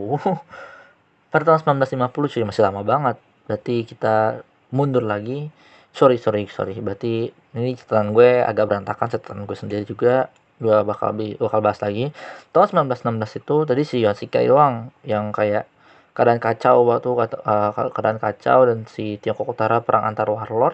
pada 1.31 1.43
tahun 1.43 1.83
1950 1.83 2.33
cuy, 2.33 2.43
masih 2.47 2.63
lama 2.63 2.81
banget. 2.83 3.17
Berarti 3.47 3.87
kita 3.87 4.43
mundur 4.71 5.03
lagi. 5.03 5.49
Sorry, 5.95 6.21
sorry, 6.21 6.45
sorry. 6.51 6.77
Berarti 6.77 7.31
ini 7.57 7.73
catatan 7.73 8.13
gue 8.13 8.43
agak 8.43 8.69
berantakan, 8.69 9.07
catatan 9.09 9.47
gue 9.47 9.57
sendiri 9.57 9.83
juga. 9.87 10.29
Gue 10.57 10.73
bakal, 10.81 11.13
bakal 11.37 11.59
bahas 11.61 11.79
lagi. 11.81 12.09
Tahun 12.53 12.87
1916 12.89 13.41
itu 13.41 13.55
tadi 13.65 13.81
si 13.85 13.95
Yuan 14.01 14.17
Shikai 14.17 14.49
doang 14.49 14.89
yang 15.05 15.29
kayak 15.29 15.69
keadaan 16.17 16.41
kacau 16.41 16.81
waktu 16.89 17.09
uh, 17.13 17.93
keadaan 17.93 18.17
kacau 18.17 18.65
dan 18.65 18.89
si 18.89 19.21
Tiongkok 19.21 19.53
Utara 19.53 19.85
perang 19.85 20.01
antar 20.09 20.25
warlord 20.33 20.73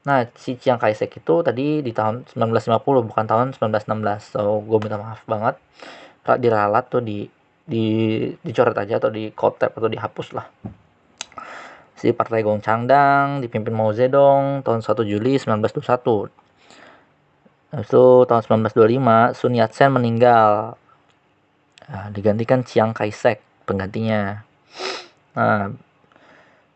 Nah, 0.00 0.24
si 0.32 0.56
Chiang 0.56 0.80
Kai-shek 0.80 1.12
itu 1.12 1.34
tadi 1.44 1.84
di 1.84 1.92
tahun 1.92 2.24
1950 2.32 3.04
bukan 3.04 3.24
tahun 3.28 3.46
1916. 3.52 4.32
So, 4.32 4.64
gue 4.64 4.78
minta 4.80 4.96
maaf 4.96 5.20
banget. 5.28 5.60
Diralat 6.24 6.84
tuh 6.92 7.02
di 7.02 7.26
di 7.70 7.84
dicoret 8.42 8.74
aja 8.74 8.98
atau 8.98 9.10
di 9.14 9.30
kotep 9.30 9.72
atau 9.74 9.88
dihapus 9.88 10.28
lah. 10.34 10.46
Si 11.94 12.10
Partai 12.16 12.40
Gongchangdang 12.40 13.44
dipimpin 13.44 13.76
Mao 13.76 13.92
Zedong 13.92 14.64
tahun 14.64 14.80
1 14.80 15.04
Juli 15.04 15.36
1921. 15.36 16.32
Habis 17.70 17.86
itu 17.86 18.04
tahun 18.26 18.42
1925 18.66 19.36
Sun 19.38 19.54
Yat-sen 19.54 19.90
meninggal. 19.94 20.74
Nah, 21.90 22.06
digantikan 22.10 22.66
Chiang 22.66 22.90
Kai-shek 22.90 23.38
penggantinya. 23.68 24.42
Nah, 25.38 25.70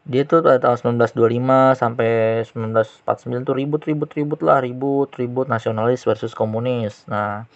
dia 0.04 0.22
tuh 0.28 0.44
pada 0.44 0.60
tahun 0.60 1.00
1925 1.00 1.80
sampai 1.80 2.10
1949 2.44 3.48
tuh 3.48 3.56
ribut 3.56 3.82
ribut 3.88 4.10
ribut 4.12 4.40
lah 4.44 4.60
ribut 4.60 5.08
ribut 5.16 5.48
nasionalis 5.48 6.04
versus 6.04 6.36
komunis 6.36 7.08
nah 7.08 7.48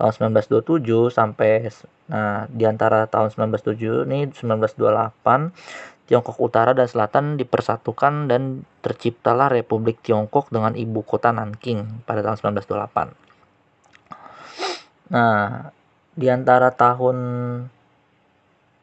tahun 0.00 0.32
1927 0.32 1.12
sampai 1.12 1.68
nah 2.08 2.48
di 2.48 2.64
antara 2.64 3.04
tahun 3.04 3.36
1907 3.36 4.08
ini 4.08 4.32
1928 4.32 6.08
Tiongkok 6.10 6.42
Utara 6.42 6.74
dan 6.74 6.90
Selatan 6.90 7.38
dipersatukan 7.38 8.26
dan 8.26 8.66
terciptalah 8.82 9.46
Republik 9.52 10.02
Tiongkok 10.02 10.50
dengan 10.50 10.74
ibu 10.74 11.04
kota 11.04 11.30
Nanking 11.30 12.02
pada 12.08 12.24
tahun 12.24 12.56
1928 12.64 15.12
nah 15.12 15.70
di 16.16 16.26
antara 16.26 16.74
tahun 16.74 17.16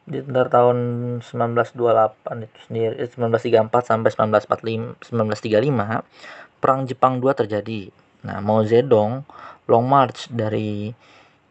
di 0.08 0.24
antara 0.24 0.48
tahun 0.48 0.78
1928 1.20 2.48
itu 2.48 2.58
sendiri 2.64 2.96
1934 3.12 3.68
eh, 3.68 3.84
sampai 3.84 4.08
1945 4.08 5.12
1935 5.12 6.64
perang 6.64 6.88
Jepang 6.88 7.20
II 7.20 7.28
terjadi 7.36 7.92
nah 8.26 8.42
Mao 8.42 8.66
Zedong 8.66 9.22
long 9.68 9.86
march 9.86 10.26
dari 10.32 10.90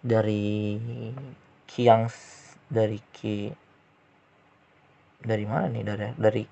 dari 0.02 0.76
Kiang 1.68 2.10
dari 2.68 3.00
Ki 3.14 3.52
dari 5.22 5.46
mana 5.48 5.68
nih 5.72 5.84
dari 5.84 6.08
dari 6.16 6.44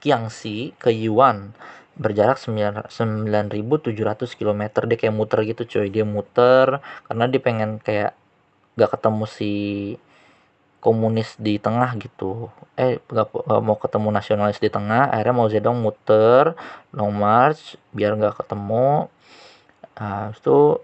Kiangsi 0.00 0.72
ke 0.76 0.90
Yuan. 0.92 1.52
Berjarak 2.00 2.40
9.700 2.40 2.88
km 4.40 4.62
dia 4.88 4.96
kayak 4.96 5.14
muter 5.14 5.44
gitu 5.44 5.62
coy. 5.68 5.92
Dia 5.92 6.08
muter 6.08 6.80
karena 7.04 7.24
dia 7.28 7.40
pengen 7.44 7.76
kayak 7.76 8.16
nggak 8.76 8.90
ketemu 8.96 9.24
si 9.28 9.52
komunis 10.80 11.36
di 11.36 11.60
tengah 11.60 11.92
gitu. 12.00 12.48
Eh 12.76 12.98
nggak 13.04 13.28
mau 13.60 13.76
ketemu 13.76 14.08
nasionalis 14.10 14.58
di 14.58 14.72
tengah 14.72 15.12
akhirnya 15.12 15.34
Mao 15.36 15.48
Zedong 15.52 15.78
muter 15.78 16.56
long 16.96 17.12
march 17.12 17.76
biar 17.92 18.16
nggak 18.16 18.40
ketemu. 18.44 19.08
Nah, 20.00 20.32
itu 20.32 20.80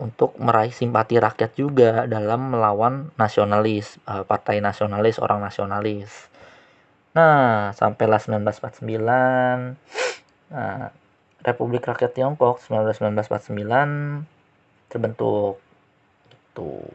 untuk 0.00 0.32
meraih 0.40 0.72
simpati 0.72 1.20
rakyat 1.20 1.52
juga 1.54 2.08
dalam 2.08 2.56
melawan 2.56 3.12
nasionalis 3.20 4.00
uh, 4.08 4.24
partai 4.24 4.58
nasionalis 4.64 5.20
orang 5.20 5.44
nasionalis. 5.44 6.32
Nah 7.12 7.70
sampailah 7.76 8.18
1949 8.18 9.76
nah, 10.50 10.88
Republik 11.44 11.84
Rakyat 11.84 12.16
Tiongkok 12.16 12.64
1949 12.64 14.24
terbentuk. 14.88 15.60
Itu 16.32 16.88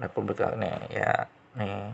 Republik 0.00 0.40
ini 0.42 0.70
ya 0.92 1.26
nih. 1.56 1.92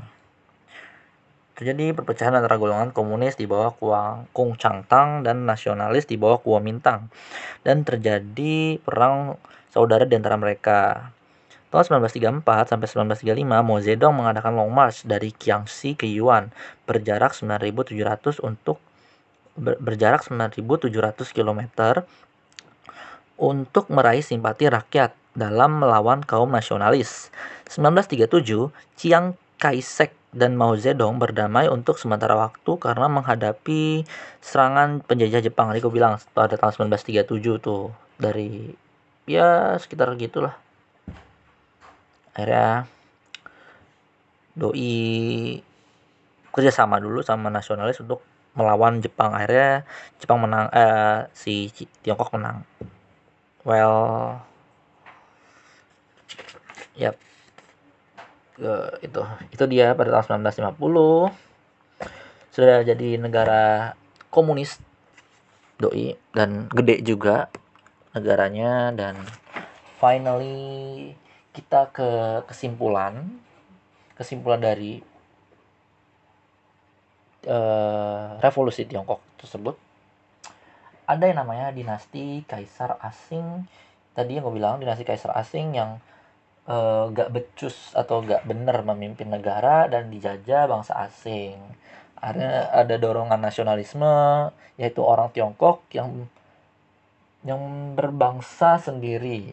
Terjadi 1.52 1.92
perpecahan 1.94 2.32
antara 2.32 2.56
golongan 2.56 2.90
komunis 2.90 3.36
di 3.36 3.44
bawah 3.44 3.76
Kuang, 3.76 4.26
Kung 4.32 4.56
Chang 4.56 4.82
Tang 4.88 5.20
dan 5.22 5.44
nasionalis 5.44 6.08
di 6.08 6.16
bawah 6.16 6.40
Kuomintang 6.40 7.12
dan 7.62 7.84
terjadi 7.84 8.80
perang 8.82 9.36
saudara 9.70 10.08
di 10.08 10.16
antara 10.16 10.34
mereka. 10.40 11.12
Tahun 11.72 12.04
1934 12.04 12.68
sampai 12.68 12.84
1935, 12.84 13.48
Mao 13.48 13.80
Zedong 13.80 14.12
mengadakan 14.12 14.60
long 14.60 14.68
march 14.68 15.08
dari 15.08 15.32
Jiangxi 15.32 15.96
ke 15.96 16.04
Yuan 16.04 16.52
berjarak 16.84 17.32
9.700 17.32 18.44
untuk 18.44 18.76
ber, 19.56 19.80
berjarak 19.80 20.20
9.700 20.28 21.32
km 21.32 21.60
untuk 23.40 23.88
meraih 23.88 24.20
simpati 24.20 24.68
rakyat 24.68 25.16
dalam 25.32 25.80
melawan 25.80 26.20
kaum 26.24 26.52
nasionalis. 26.52 27.32
1937, 27.68 28.72
Chiang 28.96 29.34
Kai-shek 29.56 30.12
dan 30.32 30.56
Mao 30.56 30.74
Zedong 30.74 31.20
berdamai 31.20 31.68
untuk 31.68 32.00
sementara 32.00 32.34
waktu 32.34 32.72
karena 32.80 33.06
menghadapi 33.06 34.02
serangan 34.40 35.04
penjajah 35.04 35.44
Jepang. 35.44 35.70
Tadi 35.70 35.80
aku 35.80 35.92
bilang 35.92 36.18
pada 36.32 36.56
tahun 36.56 36.90
1937 36.92 37.62
tuh 37.62 37.92
dari 38.18 38.72
ya 39.26 39.78
sekitar 39.78 40.18
gitulah 40.18 40.58
akhirnya 42.32 42.88
doi 44.58 45.60
kerjasama 46.52 47.00
dulu 47.00 47.24
sama 47.24 47.48
nasionalis 47.48 48.00
untuk 48.02 48.24
melawan 48.52 49.00
Jepang 49.00 49.32
akhirnya 49.32 49.86
Jepang 50.20 50.42
menang 50.44 50.68
eh, 50.74 51.28
si 51.32 51.72
Tiongkok 52.04 52.34
menang 52.36 52.66
well 53.64 54.36
yep 56.96 57.16
uh, 58.60 58.92
itu. 59.00 59.22
Itu 59.54 59.64
dia 59.70 59.96
pada 59.96 60.20
tahun 60.20 60.44
1950 60.44 61.32
sudah 62.52 62.84
jadi 62.84 63.16
negara 63.16 63.96
komunis 64.28 64.76
doi 65.80 66.20
dan 66.36 66.68
gede 66.68 67.00
juga 67.00 67.48
negaranya. 68.12 68.92
Dan 68.92 69.16
finally 69.96 71.12
kita 71.56 71.88
ke 71.94 72.42
kesimpulan. 72.44 73.40
Kesimpulan 74.12 74.60
dari 74.60 75.00
uh, 77.48 78.36
revolusi 78.38 78.84
Tiongkok 78.84 79.24
tersebut. 79.40 79.74
Ada 81.08 81.32
yang 81.32 81.42
namanya 81.42 81.72
dinasti 81.74 82.44
kaisar 82.46 83.00
asing. 83.02 83.66
Tadi 84.12 84.36
yang 84.36 84.44
gue 84.44 84.54
bilang 84.60 84.76
dinasti 84.76 85.08
kaisar 85.08 85.32
asing 85.34 85.72
yang 85.74 85.98
uh, 86.68 87.10
gak 87.10 87.30
becus 87.34 87.94
atau 87.94 88.22
gak 88.22 88.46
benar 88.46 88.82
memimpin 88.86 89.30
negara 89.30 89.86
dan 89.90 90.10
dijajah 90.12 90.70
bangsa 90.70 90.94
asing. 91.06 91.58
Ada 92.22 92.70
ada 92.70 92.94
dorongan 93.02 93.40
nasionalisme 93.42 94.50
yaitu 94.78 95.02
orang 95.02 95.34
Tiongkok 95.34 95.82
yang 95.90 96.30
yang 97.42 97.92
berbangsa 97.98 98.78
sendiri 98.78 99.50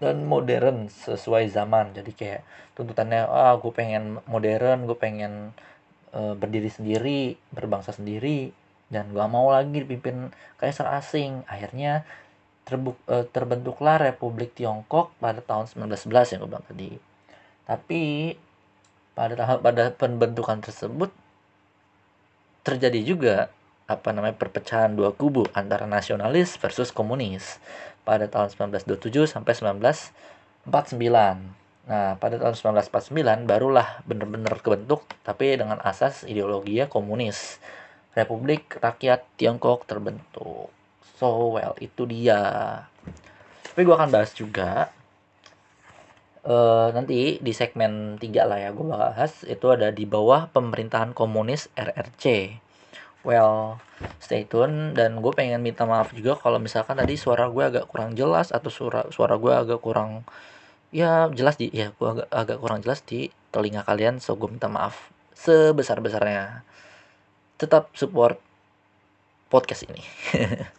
dan 0.00 0.24
modern 0.24 0.88
sesuai 0.88 1.52
zaman. 1.52 1.92
Jadi 1.92 2.12
kayak 2.16 2.40
tuntutannya 2.72 3.28
ah 3.28 3.60
gue 3.60 3.72
pengen 3.74 4.24
modern 4.24 4.88
gue 4.88 4.96
pengen 4.96 5.52
uh, 6.16 6.32
berdiri 6.32 6.72
sendiri 6.72 7.36
berbangsa 7.52 7.92
sendiri 7.92 8.56
dan 8.88 9.12
gue 9.12 9.26
mau 9.28 9.52
lagi 9.52 9.84
dipimpin 9.84 10.32
kaisar 10.56 10.88
asing. 10.96 11.44
Akhirnya 11.44 12.08
terbuk, 12.68 13.00
uh, 13.08 13.24
terbentuklah 13.24 13.96
Republik 13.96 14.52
Tiongkok 14.52 15.16
pada 15.16 15.40
tahun 15.40 15.72
1911 15.72 16.36
yang 16.36 16.38
gue 16.44 16.50
bilang 16.52 16.66
tadi 16.68 16.90
tapi 17.64 18.36
pada 19.16 19.34
tahap 19.34 19.58
pada 19.64 19.90
pembentukan 19.90 20.60
tersebut 20.60 21.10
terjadi 22.62 23.00
juga 23.00 23.36
apa 23.88 24.12
namanya 24.12 24.36
perpecahan 24.36 24.92
dua 24.92 25.16
kubu 25.16 25.48
antara 25.56 25.88
nasionalis 25.88 26.60
versus 26.60 26.92
komunis 26.92 27.56
pada 28.04 28.28
tahun 28.28 28.52
1927 28.52 29.24
sampai 29.28 29.52
1949. 29.56 30.68
Nah, 31.88 32.20
pada 32.20 32.36
tahun 32.36 32.52
1949 32.84 33.48
barulah 33.48 34.04
benar-benar 34.04 34.60
kebentuk 34.60 35.08
tapi 35.24 35.56
dengan 35.56 35.80
asas 35.80 36.28
ideologi 36.28 36.84
komunis. 36.84 37.56
Republik 38.12 38.76
Rakyat 38.76 39.24
Tiongkok 39.40 39.88
terbentuk. 39.88 40.68
So, 41.18 41.58
well, 41.58 41.74
itu 41.82 42.06
dia. 42.06 42.38
Tapi 43.74 43.82
gue 43.82 43.94
akan 43.94 44.10
bahas 44.14 44.30
juga 44.38 44.94
uh, 46.46 46.88
nanti 46.94 47.42
di 47.42 47.52
segmen 47.52 48.16
3 48.22 48.48
lah 48.48 48.58
ya 48.62 48.70
gue 48.70 48.86
bahas. 48.86 49.42
Itu 49.42 49.74
ada 49.74 49.90
di 49.90 50.06
bawah 50.06 50.46
pemerintahan 50.54 51.10
komunis 51.12 51.66
RRC 51.74 52.54
well 53.26 53.82
stay 54.22 54.46
tune. 54.46 54.94
Dan 54.94 55.18
gue 55.18 55.32
pengen 55.34 55.60
minta 55.60 55.82
maaf 55.84 56.14
juga 56.14 56.38
kalau 56.38 56.62
misalkan 56.62 56.96
tadi 56.96 57.18
suara 57.18 57.50
gue 57.50 57.64
agak 57.66 57.90
kurang 57.90 58.14
jelas 58.14 58.54
atau 58.54 58.70
suara 58.70 59.10
suara 59.10 59.34
gue 59.36 59.52
agak 59.52 59.82
kurang 59.82 60.22
ya 60.88 61.28
jelas 61.34 61.60
di 61.60 61.68
ya 61.74 61.92
gue 61.92 62.08
agak 62.08 62.28
agak 62.32 62.58
kurang 62.62 62.78
jelas 62.80 63.02
di 63.02 63.28
telinga 63.50 63.82
kalian. 63.82 64.22
So 64.22 64.38
gue 64.38 64.48
minta 64.48 64.70
maaf 64.70 65.10
sebesar 65.38 66.02
besarnya 66.02 66.66
tetap 67.58 67.90
support 67.94 68.38
podcast 69.50 69.86
ini 69.86 70.02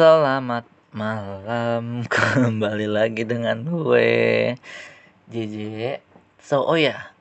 Selamat 0.00 0.64
malam. 0.96 2.00
Kembali 2.08 2.88
lagi 2.88 3.20
dengan 3.28 3.60
gue 3.60 4.08
JJ 5.28 6.00
so 6.40 6.64
oh 6.64 6.80
ya 6.80 7.12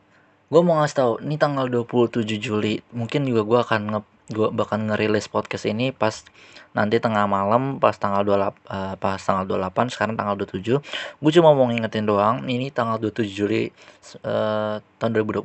gue 0.48 0.62
mau 0.64 0.80
ngasih 0.80 0.96
tau 0.96 1.12
ini 1.20 1.36
tanggal 1.36 1.68
27 1.68 2.24
Juli. 2.40 2.80
Mungkin 2.96 3.28
juga 3.28 3.44
gue 3.44 3.60
akan 3.68 3.82
nge 3.84 4.02
gue 4.32 4.48
bakal 4.56 4.88
ngerilis 4.88 5.28
podcast 5.28 5.68
ini 5.68 5.92
pas 5.92 6.24
nanti 6.72 7.04
tengah 7.04 7.28
malam 7.28 7.84
pas 7.84 8.00
tanggal 8.00 8.24
28 8.24 8.32
uh, 8.32 8.48
eh, 8.48 8.96
pas 8.96 9.20
tanggal 9.20 9.44
28 9.60 10.00
sekarang 10.00 10.16
tanggal 10.16 10.40
27 10.40 10.80
gue 11.20 11.32
cuma 11.36 11.52
mau 11.52 11.68
ngingetin 11.68 12.08
doang 12.08 12.48
ini 12.48 12.72
tanggal 12.72 12.96
27 12.96 13.28
Juli 13.28 13.76
uh, 14.24 14.80
tahun 15.04 15.12
2020 15.20 15.44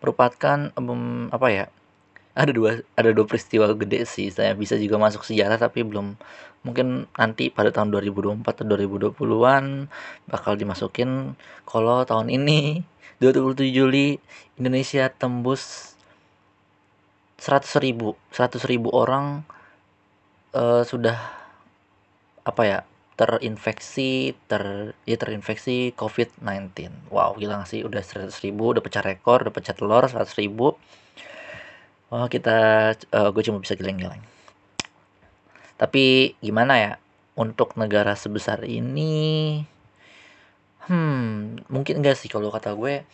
merupakan 0.00 0.58
um, 0.80 1.28
apa 1.28 1.46
ya 1.52 1.64
ada 2.38 2.54
dua 2.54 2.78
ada 2.94 3.10
dua 3.10 3.26
peristiwa 3.26 3.66
gede 3.74 4.06
sih. 4.06 4.30
Saya 4.30 4.54
bisa 4.54 4.78
juga 4.78 4.96
masuk 5.02 5.26
sejarah 5.26 5.58
tapi 5.58 5.82
belum. 5.82 6.14
Mungkin 6.62 7.10
nanti 7.18 7.50
pada 7.50 7.74
tahun 7.74 7.90
2024 7.90 8.46
atau 8.46 8.64
2020-an 8.78 9.90
bakal 10.30 10.54
dimasukin 10.54 11.34
kalau 11.66 12.06
tahun 12.06 12.30
ini 12.30 12.82
27 13.18 13.58
Juli 13.74 14.18
Indonesia 14.58 15.10
tembus 15.10 15.94
100 17.38 17.82
ribu 17.82 18.18
100 18.34 18.58
ribu 18.66 18.90
orang 18.90 19.46
uh, 20.54 20.82
sudah 20.82 21.18
apa 22.42 22.62
ya 22.66 22.78
terinfeksi 23.18 24.34
ter 24.46 24.94
ya 25.06 25.16
terinfeksi 25.18 25.94
COVID-19 25.94 27.10
wow 27.10 27.34
gila 27.34 27.62
gak 27.62 27.70
sih? 27.70 27.82
Udah 27.82 28.02
100 28.02 28.30
ribu 28.46 28.74
udah 28.74 28.82
pecah 28.82 29.02
rekor 29.02 29.46
udah 29.46 29.54
pecah 29.54 29.74
telur 29.74 30.06
100 30.06 30.26
ribu 30.38 30.78
oh 32.08 32.26
kita 32.28 32.92
uh, 33.12 33.28
gue 33.32 33.42
cuma 33.44 33.60
bisa 33.60 33.76
geleng-geleng. 33.76 34.20
Tapi 35.78 36.34
gimana 36.42 36.74
ya 36.80 36.92
untuk 37.38 37.78
negara 37.78 38.18
sebesar 38.18 38.66
ini 38.66 39.62
hmm 40.88 41.68
mungkin 41.68 42.00
enggak 42.00 42.16
sih 42.18 42.32
kalau 42.32 42.48
kata 42.50 42.74
gue. 42.74 43.04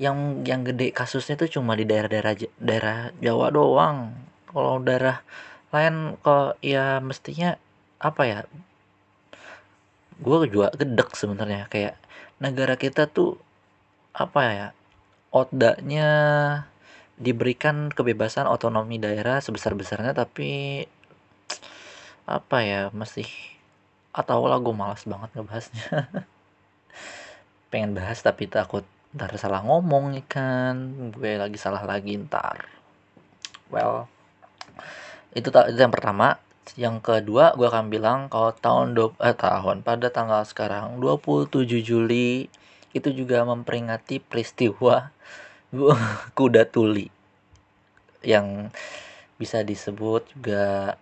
Yang 0.00 0.18
yang 0.48 0.66
gede 0.66 0.90
kasusnya 0.90 1.38
tuh 1.38 1.46
cuma 1.52 1.76
di 1.78 1.84
daerah-daerah 1.86 2.34
daerah 2.58 2.98
Jawa 3.20 3.52
doang. 3.52 4.16
Kalau 4.48 4.80
daerah 4.82 5.22
lain 5.72 6.18
kok 6.20 6.58
ya 6.64 6.98
mestinya 6.98 7.56
apa 8.02 8.22
ya 8.26 8.38
gue 10.18 10.36
juga 10.50 10.72
gedek 10.74 11.14
sebenarnya. 11.14 11.68
Kayak 11.70 12.00
negara 12.42 12.74
kita 12.74 13.06
tuh 13.06 13.38
apa 14.16 14.40
ya 14.50 14.68
odanya 15.32 16.08
diberikan 17.22 17.88
kebebasan 17.94 18.50
otonomi 18.50 18.98
daerah 18.98 19.38
sebesar-besarnya 19.38 20.12
tapi 20.12 20.82
apa 22.26 22.58
ya 22.62 22.80
masih 22.90 23.26
atau 24.12 24.44
lah 24.44 24.60
gue 24.60 24.74
malas 24.74 25.06
banget 25.08 25.30
ngebahasnya. 25.32 25.88
Pengen 27.72 27.96
bahas 27.96 28.20
tapi 28.20 28.50
takut 28.50 28.84
ntar 29.14 29.32
salah 29.38 29.62
ngomong 29.64 30.12
nih 30.12 30.26
kan? 30.26 30.74
Gue 31.14 31.38
lagi 31.38 31.56
salah 31.56 31.86
lagi 31.86 32.18
ntar. 32.20 32.68
Well 33.72 34.10
itu, 35.32 35.48
itu 35.48 35.80
yang 35.80 35.94
pertama. 35.94 36.36
Yang 36.78 37.02
kedua 37.02 37.56
gue 37.58 37.66
akan 37.66 37.90
bilang 37.90 38.30
kalau 38.30 38.54
tahun 38.54 38.94
do, 38.94 39.12
eh, 39.18 39.34
tahun 39.34 39.82
pada 39.82 40.12
tanggal 40.14 40.46
sekarang 40.46 41.02
27 41.02 41.82
Juli 41.82 42.46
itu 42.92 43.08
juga 43.10 43.42
memperingati 43.42 44.20
peristiwa 44.20 45.10
kuda 46.36 46.68
tuli. 46.68 47.08
Yang 48.22 48.70
bisa 49.40 49.66
disebut 49.66 50.30
juga 50.36 50.94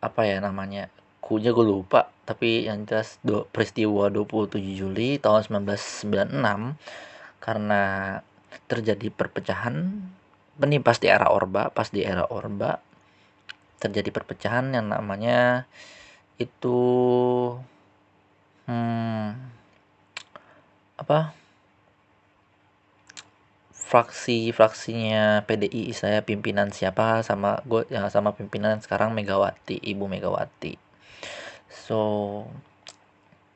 apa 0.00 0.24
ya 0.24 0.40
namanya 0.40 0.88
kunya 1.20 1.52
gue 1.52 1.62
lupa 1.62 2.08
tapi 2.24 2.66
yang 2.66 2.88
jelas 2.88 3.20
do, 3.20 3.44
peristiwa 3.52 4.08
27 4.08 4.58
Juli 4.74 5.20
tahun 5.20 5.62
1996 5.62 6.34
karena 7.38 7.82
terjadi 8.66 9.12
perpecahan 9.12 9.94
ini 10.58 10.82
pas 10.82 10.98
di 10.98 11.06
era 11.06 11.30
Orba 11.30 11.68
pas 11.70 11.86
di 11.92 12.00
era 12.02 12.26
Orba 12.26 12.80
terjadi 13.78 14.10
perpecahan 14.10 14.72
yang 14.74 14.90
namanya 14.90 15.68
itu 16.40 16.80
hmm, 18.66 19.28
apa 20.98 21.39
fraksi-fraksinya 23.90 25.42
PDI 25.50 25.90
saya 25.90 26.22
pimpinan 26.22 26.70
siapa? 26.70 27.26
Sama 27.26 27.58
gue 27.66 27.90
yang 27.90 28.06
sama 28.06 28.30
pimpinan 28.38 28.78
sekarang 28.78 29.10
Megawati 29.10 29.82
Ibu 29.82 30.06
Megawati. 30.06 30.78
So 31.66 31.98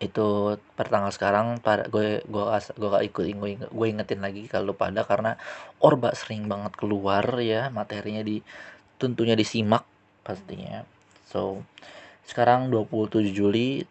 itu 0.02 0.58
pertanggal 0.74 1.14
sekarang 1.14 1.62
pada 1.62 1.86
gue 1.86 2.26
gue 2.26 2.44
gue 2.50 2.88
gak 2.90 3.04
ikut 3.14 3.24
gue, 3.30 3.50
gue 3.62 3.86
ingetin 3.86 4.20
lagi 4.20 4.50
kalau 4.50 4.74
pada 4.74 5.06
karena 5.06 5.38
Orba 5.78 6.10
sering 6.18 6.50
banget 6.50 6.74
keluar 6.74 7.24
ya 7.38 7.70
materinya 7.70 8.26
di 8.26 8.42
tentunya 8.98 9.38
disimak 9.38 9.86
pastinya. 10.26 10.82
So 11.30 11.62
sekarang 12.26 12.74
27 12.74 13.30
Juli 13.30 13.86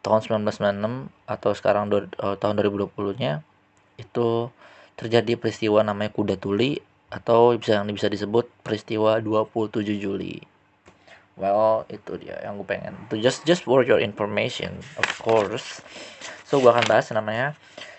tahun 0.00 0.48
1996 0.48 1.28
atau 1.28 1.50
sekarang 1.52 1.92
do, 1.92 2.08
uh, 2.24 2.38
tahun 2.40 2.62
2020 2.62 3.20
nya 3.20 3.44
itu 4.00 4.48
terjadi 4.96 5.36
peristiwa 5.36 5.84
namanya 5.84 6.10
kuda 6.10 6.40
tuli 6.40 6.80
atau 7.12 7.54
bisa 7.54 7.78
yang 7.78 7.86
bisa 7.92 8.10
disebut 8.10 8.48
peristiwa 8.64 9.20
27 9.22 9.84
Juli. 10.00 10.42
Well, 11.36 11.84
itu 11.92 12.16
dia 12.16 12.40
yang 12.40 12.56
gue 12.56 12.64
pengen. 12.64 12.96
Itu 13.06 13.20
just 13.20 13.44
just 13.44 13.68
for 13.68 13.84
your 13.84 14.00
information, 14.00 14.80
of 14.96 15.06
course. 15.20 15.84
So 16.48 16.64
gue 16.64 16.72
akan 16.72 16.88
bahas 16.88 17.12
namanya 17.12 17.52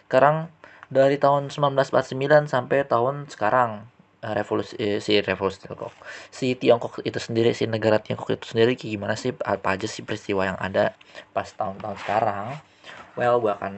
sekarang 0.10 0.50
dari 0.90 1.22
tahun 1.22 1.54
1949 1.54 2.50
sampai 2.50 2.88
tahun 2.90 3.30
sekarang 3.30 3.86
eh, 4.26 4.34
revolusi 4.34 4.74
eh, 4.82 4.98
si 4.98 5.22
revolusi 5.22 5.62
Tiongkok. 5.62 5.94
Si 6.34 6.58
Tiongkok 6.58 7.06
itu 7.06 7.22
sendiri, 7.22 7.54
si 7.54 7.70
negara 7.70 8.02
Tiongkok 8.02 8.34
itu 8.34 8.58
sendiri 8.58 8.74
gimana 8.74 9.14
sih 9.14 9.38
apa 9.46 9.78
aja 9.78 9.86
sih 9.86 10.02
peristiwa 10.02 10.50
yang 10.50 10.58
ada 10.58 10.98
pas 11.30 11.46
tahun-tahun 11.46 11.98
sekarang? 12.02 12.58
Well, 13.14 13.38
gue 13.38 13.54
akan 13.54 13.78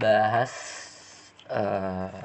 bahas 0.00 0.52
uh, 1.50 2.22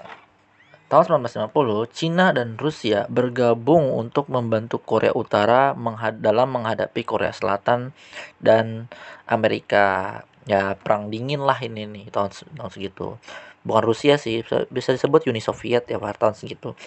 tahun 0.85 1.25
1950, 1.25 1.89
Cina 1.91 2.29
dan 2.31 2.55
Rusia 2.61 3.09
bergabung 3.09 3.89
untuk 3.91 4.29
membantu 4.29 4.77
Korea 4.79 5.11
Utara 5.17 5.73
menghad 5.73 6.21
dalam 6.21 6.53
menghadapi 6.53 7.01
Korea 7.01 7.33
Selatan 7.33 7.91
dan 8.37 8.87
Amerika. 9.25 10.21
Ya, 10.45 10.77
perang 10.77 11.09
dingin 11.09 11.41
lah 11.41 11.57
ini 11.57 11.89
nih 11.89 12.13
tahun, 12.13 12.29
tahun 12.53 12.69
segitu. 12.69 13.17
Bukan 13.65 13.81
Rusia 13.81 14.21
sih, 14.21 14.45
bisa 14.69 14.93
disebut 14.93 15.25
Uni 15.25 15.41
Soviet 15.41 15.89
ya 15.89 15.97
tahun 15.97 16.37
segitu. 16.37 16.77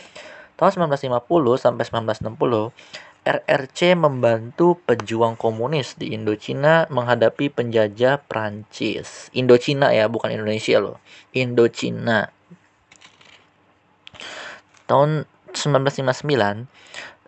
Tahun 0.55 0.71
1950 0.75 1.59
sampai 1.59 1.85
1960, 1.87 2.71
RRC 3.29 3.93
membantu 3.93 4.81
pejuang 4.89 5.37
komunis 5.37 6.01
di 6.01 6.17
Indochina 6.17 6.89
menghadapi 6.89 7.53
penjajah 7.53 8.25
Prancis. 8.25 9.29
Indochina 9.37 9.93
ya, 9.93 10.09
bukan 10.09 10.33
Indonesia 10.33 10.81
loh. 10.81 10.97
Indochina. 11.37 12.33
Tahun 14.89 15.29
1959, 15.53 16.65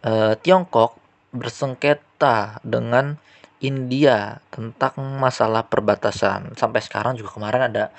eh, 0.09 0.33
Tiongkok 0.41 0.97
bersengketa 1.37 2.65
dengan 2.65 3.21
India 3.61 4.41
tentang 4.49 4.97
masalah 5.21 5.69
perbatasan. 5.69 6.57
Sampai 6.57 6.81
sekarang 6.81 7.21
juga 7.21 7.37
kemarin 7.37 7.69
ada 7.69 7.93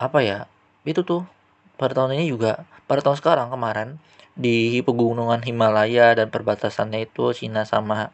apa 0.00 0.24
ya? 0.24 0.48
Itu 0.88 1.04
tuh 1.04 1.28
pada 1.76 1.92
tahun 1.92 2.16
ini 2.16 2.32
juga 2.32 2.64
pada 2.88 3.04
tahun 3.04 3.20
sekarang 3.20 3.52
kemarin 3.52 4.00
di 4.40 4.80
pegunungan 4.80 5.44
Himalaya 5.44 6.16
dan 6.16 6.32
perbatasannya 6.32 7.04
itu 7.04 7.36
Cina 7.36 7.68
sama. 7.68 8.08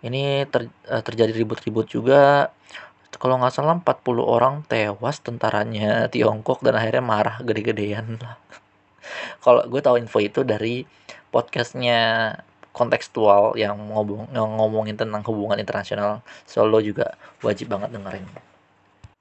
Ini 0.00 0.48
ter, 0.48 0.72
eh, 0.88 1.02
terjadi 1.04 1.36
ribut-ribut 1.36 1.84
juga. 1.84 2.48
Kalau 3.20 3.36
nggak 3.36 3.52
salah 3.52 3.76
40 3.76 4.24
orang 4.24 4.64
tewas 4.64 5.20
tentaranya 5.20 6.08
Tiongkok 6.08 6.64
dan 6.64 6.80
akhirnya 6.80 7.04
marah 7.04 7.36
gede-gedean 7.44 8.16
lah. 8.16 8.40
Kalau 9.44 9.60
gue 9.68 9.80
tahu 9.84 10.00
info 10.00 10.18
itu 10.24 10.40
dari 10.40 10.88
podcastnya 11.28 12.32
kontekstual 12.70 13.58
yang 13.58 13.76
ngomong 13.76 14.30
yang 14.32 14.48
ngomongin 14.56 14.96
tentang 14.96 15.20
hubungan 15.28 15.60
internasional. 15.60 16.24
Solo 16.48 16.80
juga 16.80 17.18
wajib 17.44 17.68
banget 17.68 17.92
dengerin. 17.92 18.24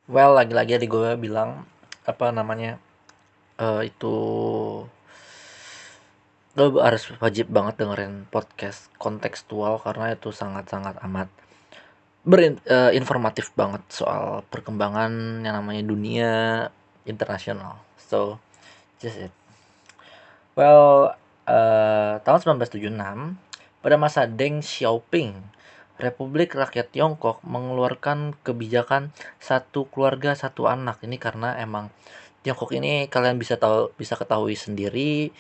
Well 0.08 0.38
lagi-lagi 0.38 0.80
tadi 0.80 0.88
gue 0.88 1.18
bilang 1.20 1.68
apa 2.08 2.32
namanya 2.32 2.80
uh, 3.60 3.82
itu 3.84 4.16
lo 6.60 6.84
harus 6.84 7.07
wajib 7.24 7.47
banget 7.47 7.80
dengerin 7.80 8.28
podcast 8.28 8.91
kontekstual 8.99 9.80
karena 9.80 10.12
itu 10.12 10.36
sangat-sangat 10.36 10.99
amat 11.07 11.32
berinformatif 12.28 13.55
uh, 13.55 13.55
banget 13.55 13.84
soal 13.88 14.43
perkembangan 14.51 15.39
yang 15.39 15.55
namanya 15.55 15.84
dunia 15.88 16.32
internasional. 17.07 17.80
So, 17.95 18.43
just 18.99 19.32
it. 19.32 19.34
Well, 20.60 21.16
uh, 21.47 22.20
tahun 22.28 22.60
1976 22.60 22.91
pada 23.80 23.95
masa 23.95 24.28
Deng 24.28 24.60
Xiaoping, 24.60 25.39
Republik 25.95 26.60
Rakyat 26.60 26.91
Tiongkok 26.91 27.39
mengeluarkan 27.47 28.36
kebijakan 28.43 29.16
satu 29.39 29.88
keluarga 29.88 30.36
satu 30.36 30.68
anak. 30.68 30.99
Ini 31.07 31.16
karena 31.16 31.55
emang 31.55 31.88
Tiongkok 32.43 32.76
ini 32.76 33.07
kalian 33.07 33.39
bisa 33.39 33.55
tahu 33.55 33.95
bisa 33.95 34.20
ketahui 34.20 34.60
sendiri 34.60 35.32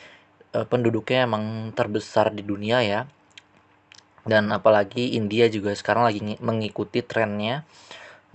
uh, 0.53 0.65
penduduknya 0.65 1.25
emang 1.29 1.75
terbesar 1.75 2.33
di 2.33 2.41
dunia 2.45 2.81
ya. 2.81 3.01
Dan 4.25 4.53
apalagi 4.53 5.17
India 5.17 5.49
juga 5.49 5.73
sekarang 5.73 6.05
lagi 6.05 6.19
mengikuti 6.41 7.01
trennya. 7.01 7.65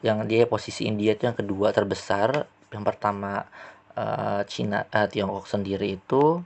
Yang 0.04 0.18
dia 0.28 0.42
posisi 0.44 0.84
India 0.84 1.14
itu 1.14 1.26
yang 1.28 1.38
kedua 1.38 1.70
terbesar. 1.70 2.46
Yang 2.74 2.84
pertama 2.84 3.46
uh, 3.94 4.42
Cina 4.46 4.86
uh, 4.90 5.06
Tiongkok 5.06 5.46
sendiri 5.46 5.94
itu. 5.94 6.42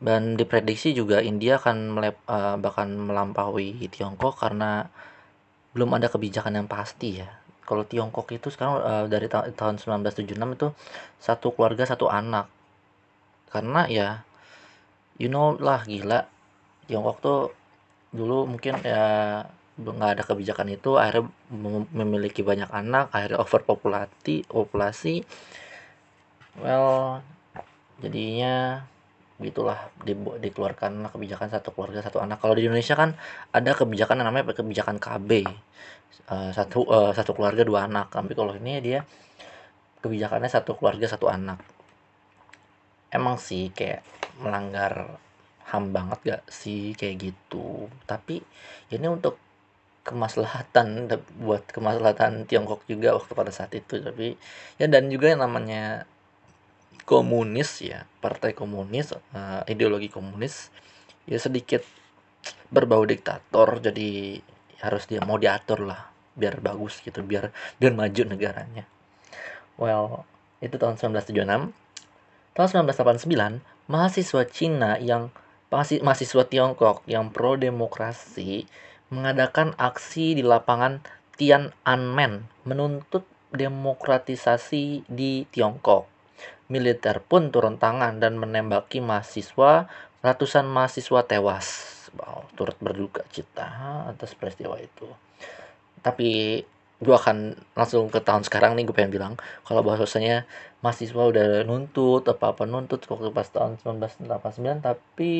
Dan 0.00 0.40
diprediksi 0.40 0.96
juga 0.96 1.20
India 1.20 1.60
akan 1.60 1.76
melep, 1.92 2.16
uh, 2.24 2.56
bahkan 2.56 2.88
melampaui 2.88 3.76
Tiongkok 3.92 4.40
karena 4.40 4.88
belum 5.76 5.92
ada 5.92 6.08
kebijakan 6.08 6.56
yang 6.56 6.68
pasti 6.70 7.20
ya. 7.20 7.28
Kalau 7.68 7.84
Tiongkok 7.84 8.26
itu 8.32 8.48
sekarang 8.48 8.80
uh, 8.80 9.04
dari 9.06 9.28
ta 9.28 9.44
tahun 9.44 9.76
1976 9.76 10.56
itu 10.56 10.68
satu 11.20 11.52
keluarga 11.52 11.84
satu 11.84 12.08
anak 12.08 12.48
karena 13.50 13.86
ya 13.90 14.08
you 15.20 15.28
know 15.28 15.54
lah 15.58 15.82
gila. 15.84 16.26
Tiongkok 16.86 17.16
tuh 17.22 17.40
dulu 18.10 18.48
mungkin 18.50 18.74
ya 18.82 19.44
nggak 19.80 20.10
ada 20.18 20.22
kebijakan 20.26 20.68
itu 20.76 21.00
akhirnya 21.00 21.30
memiliki 21.94 22.44
banyak 22.44 22.68
anak 22.68 23.12
akhirnya 23.14 23.38
overpopulasi 23.42 24.48
populasi. 24.48 25.22
Well 26.58 27.22
jadinya 28.00 28.84
gitulah 29.40 29.88
di, 30.04 30.12
dikeluarkan 30.16 31.08
kebijakan 31.08 31.48
satu 31.48 31.72
keluarga 31.72 32.04
satu 32.04 32.20
anak. 32.20 32.42
Kalau 32.44 32.52
di 32.56 32.68
Indonesia 32.68 32.92
kan 32.98 33.16
ada 33.54 33.72
kebijakan 33.72 34.20
yang 34.20 34.28
namanya 34.28 34.52
kebijakan 34.52 35.00
KB 35.00 35.30
uh, 35.48 35.48
eh, 36.32 36.50
satu 36.52 36.84
uh, 36.84 37.12
satu 37.16 37.32
keluarga 37.32 37.64
dua 37.64 37.88
anak. 37.88 38.12
Tapi 38.12 38.36
kalau 38.36 38.52
ini 38.52 38.84
dia 38.84 39.00
kebijakannya 40.04 40.48
satu 40.48 40.76
keluarga 40.76 41.08
satu 41.08 41.28
anak 41.32 41.79
emang 43.10 43.36
sih 43.36 43.74
kayak 43.74 44.06
melanggar 44.40 45.18
ham 45.70 45.94
banget 45.94 46.18
gak 46.26 46.42
sih 46.50 46.94
kayak 46.98 47.30
gitu. 47.30 47.86
Tapi 48.06 48.42
ini 48.90 49.06
untuk 49.06 49.38
kemaslahatan 50.02 51.06
buat 51.38 51.62
kemaslahatan 51.70 52.48
Tiongkok 52.48 52.82
juga 52.90 53.14
waktu 53.14 53.32
pada 53.34 53.52
saat 53.54 53.70
itu. 53.76 54.02
Tapi 54.02 54.34
ya 54.80 54.86
dan 54.90 55.06
juga 55.12 55.30
yang 55.30 55.46
namanya 55.46 56.08
komunis 57.06 57.82
ya 57.82 58.06
partai 58.22 58.54
komunis 58.54 59.14
uh, 59.14 59.66
ideologi 59.66 60.06
komunis 60.10 60.70
ya 61.26 61.38
sedikit 61.38 61.86
berbau 62.74 63.06
diktator. 63.06 63.78
Jadi 63.78 64.40
harus 64.80 65.04
dia 65.06 65.22
mau 65.22 65.36
diatur 65.38 65.86
lah 65.86 66.08
biar 66.34 66.62
bagus 66.64 67.02
gitu 67.04 67.20
biar 67.22 67.54
biar 67.78 67.92
maju 67.94 68.22
negaranya. 68.26 68.88
Well 69.78 70.26
itu 70.60 70.76
tahun 70.76 70.98
1976 70.98 71.72
tahun 72.60 72.92
1989 72.92 73.88
mahasiswa 73.88 74.42
Cina 74.52 75.00
yang 75.00 75.32
mahasiswa 76.04 76.44
Tiongkok 76.44 77.00
yang 77.08 77.32
pro 77.32 77.56
demokrasi 77.56 78.68
mengadakan 79.08 79.72
aksi 79.80 80.36
di 80.36 80.44
lapangan 80.44 81.00
Tiananmen 81.40 82.44
menuntut 82.68 83.24
demokratisasi 83.56 85.08
di 85.08 85.48
Tiongkok. 85.48 86.04
Militer 86.68 87.24
pun 87.24 87.48
turun 87.48 87.80
tangan 87.80 88.20
dan 88.20 88.36
menembaki 88.36 89.00
mahasiswa, 89.00 89.88
ratusan 90.20 90.68
mahasiswa 90.68 91.24
tewas. 91.24 91.66
Wow, 92.12 92.44
turut 92.54 92.76
berduka 92.78 93.24
cita 93.32 94.04
atas 94.06 94.36
peristiwa 94.36 94.76
itu. 94.78 95.08
Tapi 96.04 96.60
gue 97.00 97.14
akan 97.16 97.56
langsung 97.72 98.12
ke 98.12 98.20
tahun 98.20 98.44
sekarang 98.44 98.76
nih 98.76 98.84
gue 98.84 98.92
pengen 98.92 99.12
bilang 99.12 99.34
kalau 99.64 99.80
bahwasanya 99.80 100.44
mahasiswa 100.84 101.32
udah 101.32 101.64
nuntut 101.64 102.28
apa 102.28 102.52
apa 102.52 102.68
nuntut 102.68 103.04
waktu 103.08 103.32
pas 103.32 103.48
tahun 103.48 103.80
1989 103.80 104.84
tapi 104.84 105.32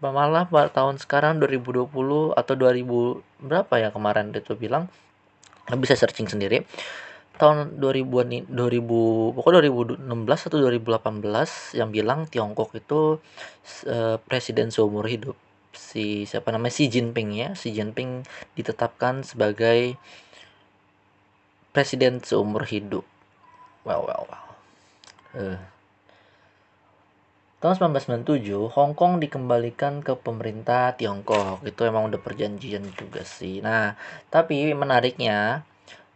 malah 0.00 0.46
pada 0.46 0.70
tahun 0.70 1.02
sekarang 1.02 1.42
2020 1.42 1.90
atau 2.32 2.54
2000 2.54 3.42
berapa 3.42 3.74
ya 3.76 3.88
kemarin 3.90 4.30
itu 4.32 4.54
bilang 4.54 4.86
bisa 5.78 5.94
searching 5.94 6.26
sendiri. 6.26 6.64
Tahun 7.36 7.80
2000 7.80 8.50
2000 8.52 9.36
pokoknya 9.36 9.60
2016 9.70 10.46
atau 10.50 10.58
2018 10.60 11.78
yang 11.78 11.88
bilang 11.88 12.28
Tiongkok 12.28 12.74
itu 12.76 13.22
uh, 13.86 14.16
presiden 14.26 14.68
seumur 14.74 15.06
hidup. 15.06 15.36
Si 15.72 16.26
siapa 16.26 16.52
namanya? 16.52 16.74
Xi 16.74 16.90
Jinping 16.90 17.30
ya. 17.32 17.48
Xi 17.56 17.72
Jinping 17.72 18.26
ditetapkan 18.58 19.24
sebagai 19.24 19.96
presiden 21.70 22.18
seumur 22.22 22.66
hidup. 22.66 23.06
Well, 23.86 24.04
well, 24.06 24.24
well. 24.26 24.46
Uh. 25.34 25.58
Tahun 27.60 27.76
1997, 27.76 28.72
Hong 28.72 28.96
Kong 28.96 29.20
dikembalikan 29.20 30.00
ke 30.00 30.16
pemerintah 30.16 30.96
Tiongkok. 30.96 31.60
Itu 31.60 31.84
emang 31.84 32.08
udah 32.08 32.16
perjanjian 32.16 32.88
juga 32.96 33.20
sih. 33.20 33.60
Nah, 33.60 34.00
tapi 34.32 34.72
menariknya, 34.72 35.68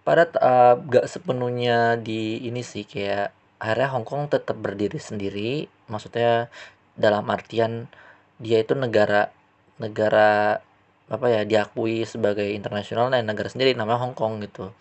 pada 0.09 0.25
uh, 0.41 0.81
gak 0.81 1.05
sepenuhnya 1.05 2.01
di 2.01 2.41
ini 2.49 2.65
sih 2.65 2.89
kayak 2.89 3.33
akhirnya 3.61 3.89
Hong 3.93 4.09
Kong 4.09 4.33
tetap 4.33 4.57
berdiri 4.57 4.97
sendiri. 4.97 5.69
Maksudnya 5.89 6.49
dalam 6.97 7.29
artian 7.29 7.93
dia 8.41 8.65
itu 8.65 8.73
negara 8.73 9.29
negara 9.77 10.61
apa 11.05 11.27
ya 11.29 11.43
diakui 11.45 12.09
sebagai 12.09 12.49
internasional 12.57 13.13
dan 13.13 13.29
negara 13.29 13.53
sendiri 13.53 13.77
namanya 13.77 14.01
Hong 14.01 14.17
Kong 14.17 14.41
gitu. 14.41 14.73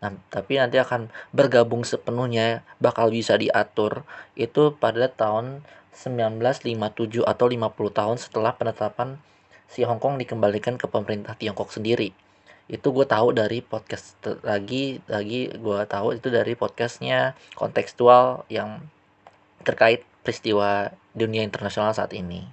Nah, 0.00 0.16
tapi 0.32 0.56
nanti 0.56 0.80
akan 0.80 1.12
bergabung 1.36 1.84
sepenuhnya 1.84 2.64
bakal 2.80 3.12
bisa 3.12 3.36
diatur 3.36 4.08
itu 4.32 4.72
pada 4.80 5.12
tahun 5.12 5.60
1957 5.92 7.20
atau 7.28 7.46
50 7.46 7.68
tahun 7.92 8.16
setelah 8.16 8.56
penetapan 8.56 9.20
si 9.68 9.84
Hong 9.84 10.00
Kong 10.00 10.16
dikembalikan 10.16 10.80
ke 10.80 10.88
pemerintah 10.88 11.36
Tiongkok 11.36 11.68
sendiri. 11.68 12.16
Itu 12.70 12.96
gue 12.96 13.04
tahu 13.04 13.36
dari 13.36 13.60
podcast 13.60 14.16
lagi 14.40 15.04
lagi 15.04 15.52
gue 15.52 15.80
tahu 15.84 16.16
itu 16.16 16.32
dari 16.32 16.56
podcastnya 16.56 17.36
kontekstual 17.52 18.48
yang 18.48 18.80
terkait 19.68 20.06
peristiwa 20.24 20.96
dunia 21.12 21.44
internasional 21.44 21.92
saat 21.92 22.16
ini. 22.16 22.46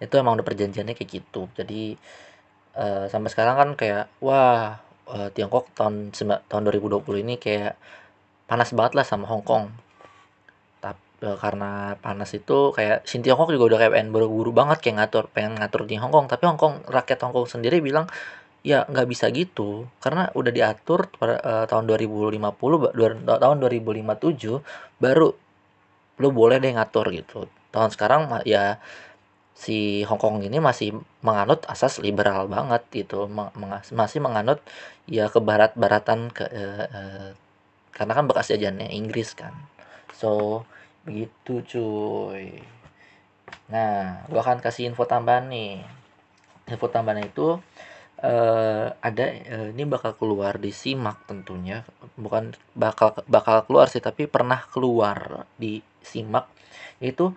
Itu 0.00 0.16
emang 0.16 0.40
udah 0.40 0.46
perjanjiannya 0.46 0.96
kayak 0.96 1.10
gitu. 1.12 1.50
Jadi 1.52 1.98
uh, 2.78 3.04
sampai 3.12 3.28
sekarang 3.28 3.56
kan 3.58 3.70
kayak 3.76 4.04
wah 4.24 4.83
uh, 5.10 5.28
Tiongkok 5.32 5.70
tahun 5.76 6.12
tahun 6.48 6.62
2020 6.70 7.24
ini 7.24 7.34
kayak 7.36 7.76
panas 8.48 8.70
banget 8.76 8.92
lah 9.00 9.06
sama 9.06 9.28
Hong 9.28 9.44
Kong. 9.44 9.72
Tapi 10.80 11.00
uh, 11.24 11.38
karena 11.40 11.96
panas 12.00 12.30
itu 12.36 12.72
kayak 12.72 13.04
Shin 13.08 13.24
Tiongkok 13.24 13.52
juga 13.52 13.74
udah 13.74 13.78
kayak 13.84 13.92
pengen 13.96 14.10
buru-buru 14.12 14.50
banget 14.52 14.80
kayak 14.84 14.96
ngatur 15.04 15.24
pengen 15.32 15.60
ngatur 15.60 15.84
di 15.88 15.96
Hong 16.00 16.12
Kong, 16.12 16.26
tapi 16.28 16.44
Hong 16.48 16.60
Kong 16.60 16.84
rakyat 16.88 17.18
Hong 17.24 17.34
Kong 17.36 17.48
sendiri 17.48 17.80
bilang 17.84 18.08
ya 18.64 18.84
nggak 18.88 19.06
bisa 19.08 19.28
gitu. 19.32 19.88
Karena 20.00 20.32
udah 20.32 20.52
diatur 20.52 21.08
uh, 21.20 21.64
tahun 21.68 21.84
2050 21.88 22.40
tahun 23.40 23.56
2057 23.60 25.00
baru 25.02 25.28
lo 26.14 26.28
boleh 26.30 26.56
deh 26.62 26.72
ngatur 26.72 27.10
gitu. 27.10 27.50
Tahun 27.74 27.90
sekarang 27.90 28.30
ya 28.46 28.78
si 29.54 30.02
Hong 30.04 30.18
Kong 30.18 30.42
ini 30.42 30.58
masih 30.58 30.98
menganut 31.22 31.62
asas 31.70 32.02
liberal 32.02 32.50
banget 32.50 32.82
gitu 32.90 33.30
masih 33.94 34.18
menganut 34.18 34.58
ya 35.06 35.30
ke 35.30 35.38
barat-baratan 35.38 36.34
ke 36.34 36.44
uh, 36.44 36.84
uh, 36.90 37.28
karena 37.94 38.12
kan 38.18 38.26
bekas 38.26 38.50
jajahannya 38.50 38.90
Inggris 38.90 39.38
kan. 39.38 39.54
So 40.10 40.62
begitu 41.06 41.62
cuy. 41.62 42.58
Nah 43.70 44.26
gua 44.26 44.42
akan 44.42 44.58
kasih 44.58 44.90
info 44.90 45.06
tambahan 45.06 45.46
nih. 45.46 45.86
Info 46.66 46.90
tambahan 46.90 47.22
itu 47.22 47.62
uh, 48.18 48.86
ada 48.98 49.24
uh, 49.30 49.68
ini 49.70 49.86
bakal 49.86 50.18
keluar 50.18 50.58
di 50.58 50.74
simak 50.74 51.22
tentunya. 51.30 51.86
Bukan 52.18 52.58
bakal 52.74 53.14
bakal 53.30 53.62
keluar 53.70 53.86
sih 53.86 54.02
tapi 54.02 54.26
pernah 54.26 54.66
keluar 54.66 55.46
di 55.54 55.78
simak. 56.02 56.50
Itu 56.98 57.30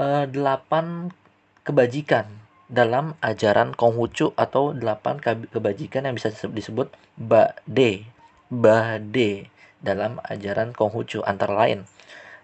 uh, 0.00 0.24
8 0.24 1.27
kebajikan 1.68 2.24
dalam 2.72 3.12
ajaran 3.20 3.76
Konghucu 3.76 4.32
atau 4.32 4.72
delapan 4.72 5.20
kebajikan 5.52 6.08
yang 6.08 6.16
bisa 6.16 6.32
disebut 6.32 6.88
Bade. 7.20 8.08
Bade 8.48 9.52
dalam 9.84 10.16
ajaran 10.24 10.72
Konghucu. 10.72 11.20
Antara 11.28 11.52
lain 11.52 11.84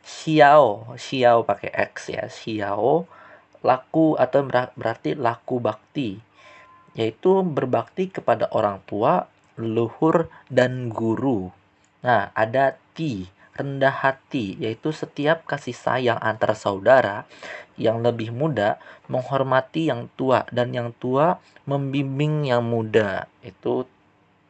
Xiao, 0.05 0.93
Xiao 1.01 1.49
pakai 1.49 1.73
X 1.97 2.13
ya, 2.13 2.29
Xiao 2.29 3.09
laku 3.65 4.13
atau 4.21 4.45
berarti 4.77 5.17
laku 5.17 5.57
bakti. 5.57 6.21
Yaitu 6.93 7.41
berbakti 7.41 8.13
kepada 8.13 8.53
orang 8.53 8.85
tua, 8.85 9.25
leluhur 9.57 10.29
dan 10.53 10.93
guru. 10.93 11.49
Nah, 12.05 12.29
ada 12.37 12.77
Ti 12.93 13.25
rendah 13.55 13.95
hati, 13.95 14.59
yaitu 14.59 14.91
setiap 14.91 15.47
kasih 15.47 15.75
sayang 15.75 16.19
antar 16.19 16.59
saudara 16.59 17.27
yang 17.79 18.03
lebih 18.03 18.31
muda 18.31 18.79
menghormati 19.07 19.91
yang 19.91 20.11
tua 20.15 20.47
dan 20.51 20.75
yang 20.75 20.91
tua 20.99 21.39
membimbing 21.67 22.51
yang 22.51 22.67
muda. 22.67 23.31
Itu 23.43 23.87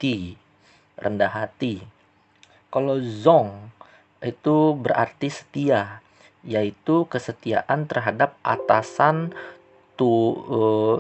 ti, 0.01 0.37
rendah 0.97 1.33
hati. 1.33 1.85
Kalau 2.73 2.99
zong 3.01 3.71
itu 4.25 4.73
berarti 4.75 5.29
setia, 5.29 6.01
yaitu 6.45 7.05
kesetiaan 7.09 7.89
terhadap 7.89 8.37
atasan 8.41 9.33
tu 9.95 10.37
uh, 10.49 10.97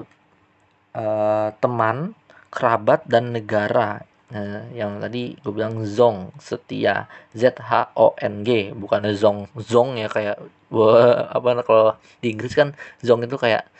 uh, 0.94 1.48
teman, 1.58 2.12
kerabat 2.52 3.02
dan 3.08 3.34
negara 3.34 4.06
Nah, 4.34 4.66
yang 4.74 4.98
tadi 4.98 5.38
gue 5.38 5.52
bilang 5.54 5.86
zong 5.86 6.34
setia. 6.42 7.06
Z 7.30 7.54
H 7.62 7.94
O 7.94 8.18
N 8.18 8.42
G 8.42 8.74
bukan 8.74 9.06
zong. 9.14 9.46
Zong 9.62 9.94
ya 9.94 10.10
kayak 10.10 10.42
wah 10.74 11.30
apa 11.30 11.62
kalau 11.62 11.94
di 12.18 12.34
Inggris 12.34 12.58
kan 12.58 12.74
zong 12.98 13.22
itu 13.22 13.38
kayak 13.38 13.70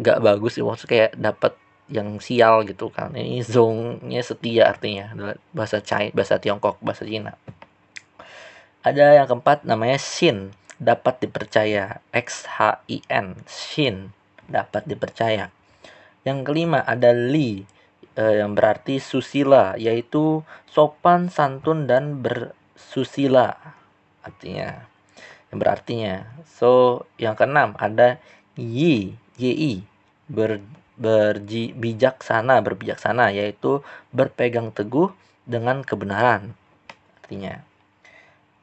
gak 0.00 0.24
bagus 0.24 0.56
sih 0.56 0.64
maksudnya 0.64 0.88
kayak 0.88 1.12
dapat 1.20 1.52
yang 1.92 2.16
sial 2.16 2.64
gitu 2.64 2.88
kan. 2.88 3.12
Ini 3.12 3.44
zongnya 3.44 4.24
setia 4.24 4.72
artinya 4.72 5.36
bahasa 5.52 5.84
China 5.84 6.16
bahasa 6.16 6.40
Tiongkok 6.40 6.80
bahasa 6.80 7.04
Cina. 7.04 7.36
Ada 8.80 9.20
yang 9.20 9.28
keempat 9.28 9.68
namanya 9.68 10.00
Shin 10.00 10.56
dapat 10.80 11.20
dipercaya. 11.20 12.00
X 12.16 12.48
H 12.48 12.80
I 12.88 13.04
N. 13.12 13.36
Shin 13.44 14.16
dapat 14.48 14.88
dipercaya. 14.88 15.52
Yang 16.24 16.38
kelima 16.48 16.80
ada 16.88 17.12
Li 17.12 17.68
eh, 18.18 18.42
yang 18.42 18.58
berarti 18.58 18.98
susila 18.98 19.78
yaitu 19.78 20.42
sopan 20.66 21.30
santun 21.30 21.86
dan 21.86 22.18
bersusila 22.18 23.54
artinya. 24.26 24.82
Yang 25.48 25.58
berartinya. 25.62 26.14
So 26.50 27.06
yang 27.16 27.38
keenam 27.38 27.78
ada 27.78 28.18
yi 28.58 29.14
yi 29.38 29.86
ber 30.26 30.58
berji, 30.98 31.70
bijaksana 31.78 32.58
berbijaksana 32.58 33.30
yaitu 33.30 33.86
berpegang 34.10 34.74
teguh 34.74 35.14
dengan 35.46 35.86
kebenaran 35.86 36.58
artinya. 37.22 37.62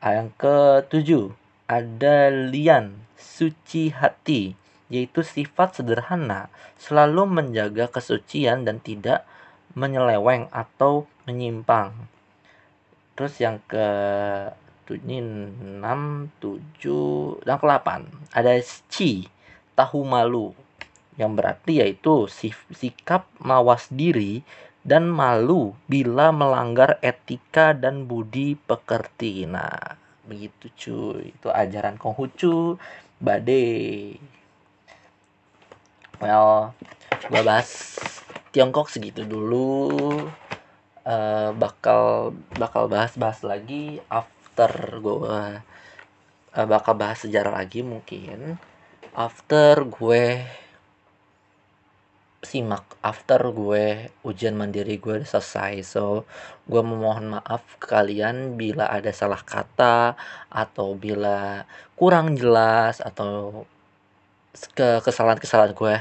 Yang 0.04 0.30
ketujuh 0.38 1.26
ada 1.66 2.30
lian 2.30 3.08
suci 3.16 3.90
hati 3.90 4.54
yaitu 4.92 5.26
sifat 5.26 5.82
sederhana 5.82 6.54
selalu 6.78 7.26
menjaga 7.26 7.90
kesucian 7.90 8.68
dan 8.70 8.78
tidak 8.78 9.26
menyeleweng 9.76 10.48
atau 10.50 11.06
menyimpang. 11.28 11.92
Terus 13.16 13.40
yang 13.40 13.60
ke 13.68 13.88
ini 14.92 15.18
6 15.18 15.82
7 16.40 17.42
dan 17.42 17.58
ke-8 17.58 17.88
ada 18.38 18.54
ci 18.86 19.26
tahu 19.74 20.06
malu 20.06 20.54
yang 21.16 21.34
berarti 21.34 21.82
yaitu 21.82 22.28
sikap 22.76 23.26
mawas 23.42 23.88
diri 23.90 24.44
dan 24.86 25.10
malu 25.10 25.74
bila 25.90 26.30
melanggar 26.30 27.02
etika 27.02 27.74
dan 27.74 28.06
budi 28.06 28.54
pekerti. 28.54 29.50
Nah, 29.50 29.98
begitu 30.30 30.70
cuy. 30.78 31.34
Itu 31.34 31.50
ajaran 31.50 31.98
Konghucu 31.98 32.78
Bade. 33.18 33.66
Well, 36.22 36.78
gua 37.28 37.42
bahas 37.42 37.70
Tiongkok 38.56 38.88
segitu 38.88 39.28
dulu. 39.28 39.92
Uh, 41.04 41.52
bakal 41.60 42.32
bakal 42.56 42.88
bahas-bahas 42.88 43.44
lagi 43.44 44.00
after 44.08 45.04
gue 45.04 45.62
uh, 46.56 46.66
bakal 46.66 46.96
bahas 46.96 47.28
sejarah 47.28 47.62
lagi 47.62 47.84
mungkin 47.86 48.58
after 49.14 49.86
gue 49.86 50.42
simak 52.42 52.86
after 53.06 53.38
gue 53.52 54.10
ujian 54.26 54.58
mandiri 54.58 54.98
gue 54.98 55.22
selesai 55.26 55.82
so 55.86 56.24
gue 56.66 56.82
memohon 56.82 57.38
maaf 57.38 57.66
ke 57.78 57.92
kalian 57.92 58.58
bila 58.58 58.88
ada 58.90 59.14
salah 59.14 59.42
kata 59.46 60.18
atau 60.50 60.98
bila 60.98 61.70
kurang 62.00 62.34
jelas 62.34 62.98
atau 63.04 63.66
ke 64.74 65.04
kesalahan-kesalahan 65.04 65.76
gue 65.76 65.96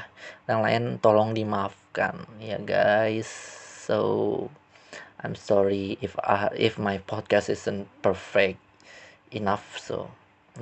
yang 0.47 0.61
lain 0.63 0.83
tolong 1.03 1.35
dimaafkan 1.95 2.27
ya 2.43 2.59
guys 2.59 3.31
so 3.87 4.51
I'm 5.23 5.35
sorry 5.35 5.97
if 6.03 6.19
I, 6.19 6.51
if 6.57 6.79
my 6.79 6.99
podcast 6.99 7.49
isn't 7.49 7.87
perfect 8.03 8.59
enough 9.31 9.79
so 9.79 10.11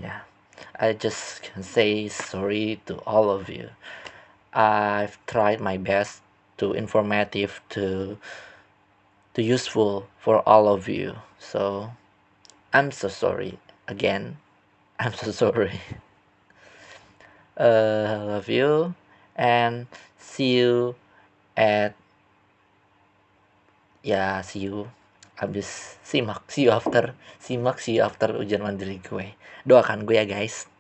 yeah 0.00 0.28
I 0.76 0.92
just 0.92 1.42
can 1.42 1.62
say 1.62 2.08
sorry 2.08 2.80
to 2.86 3.00
all 3.08 3.30
of 3.30 3.48
you 3.48 3.70
I've 4.52 5.16
tried 5.26 5.60
my 5.60 5.78
best 5.78 6.20
to 6.58 6.72
informative 6.76 7.60
to 7.70 8.18
to 9.34 9.42
useful 9.42 10.04
for 10.20 10.46
all 10.46 10.68
of 10.68 10.88
you. 10.92 11.16
So 11.38 11.88
I'm 12.70 12.92
so 12.92 13.08
sorry 13.08 13.58
again. 13.88 14.36
I'm 15.00 15.14
so 15.14 15.32
sorry. 15.32 15.80
uh, 17.56 18.20
love 18.28 18.50
you 18.50 18.94
and 19.34 19.86
see 20.18 20.58
you 20.60 20.94
at 21.58 21.92
ya 24.04 24.40
see 24.42 24.66
you. 24.68 24.88
Habis 25.38 25.98
simak 26.06 26.46
see 26.52 26.68
you 26.68 26.72
after 26.74 27.16
simak 27.42 27.82
see 27.82 27.98
you 27.98 28.04
after 28.06 28.34
ujian 28.36 28.62
mandiri 28.62 29.00
gue. 29.02 29.34
Doakan 29.66 30.06
gue 30.06 30.18
ya 30.18 30.26
guys 30.26 30.71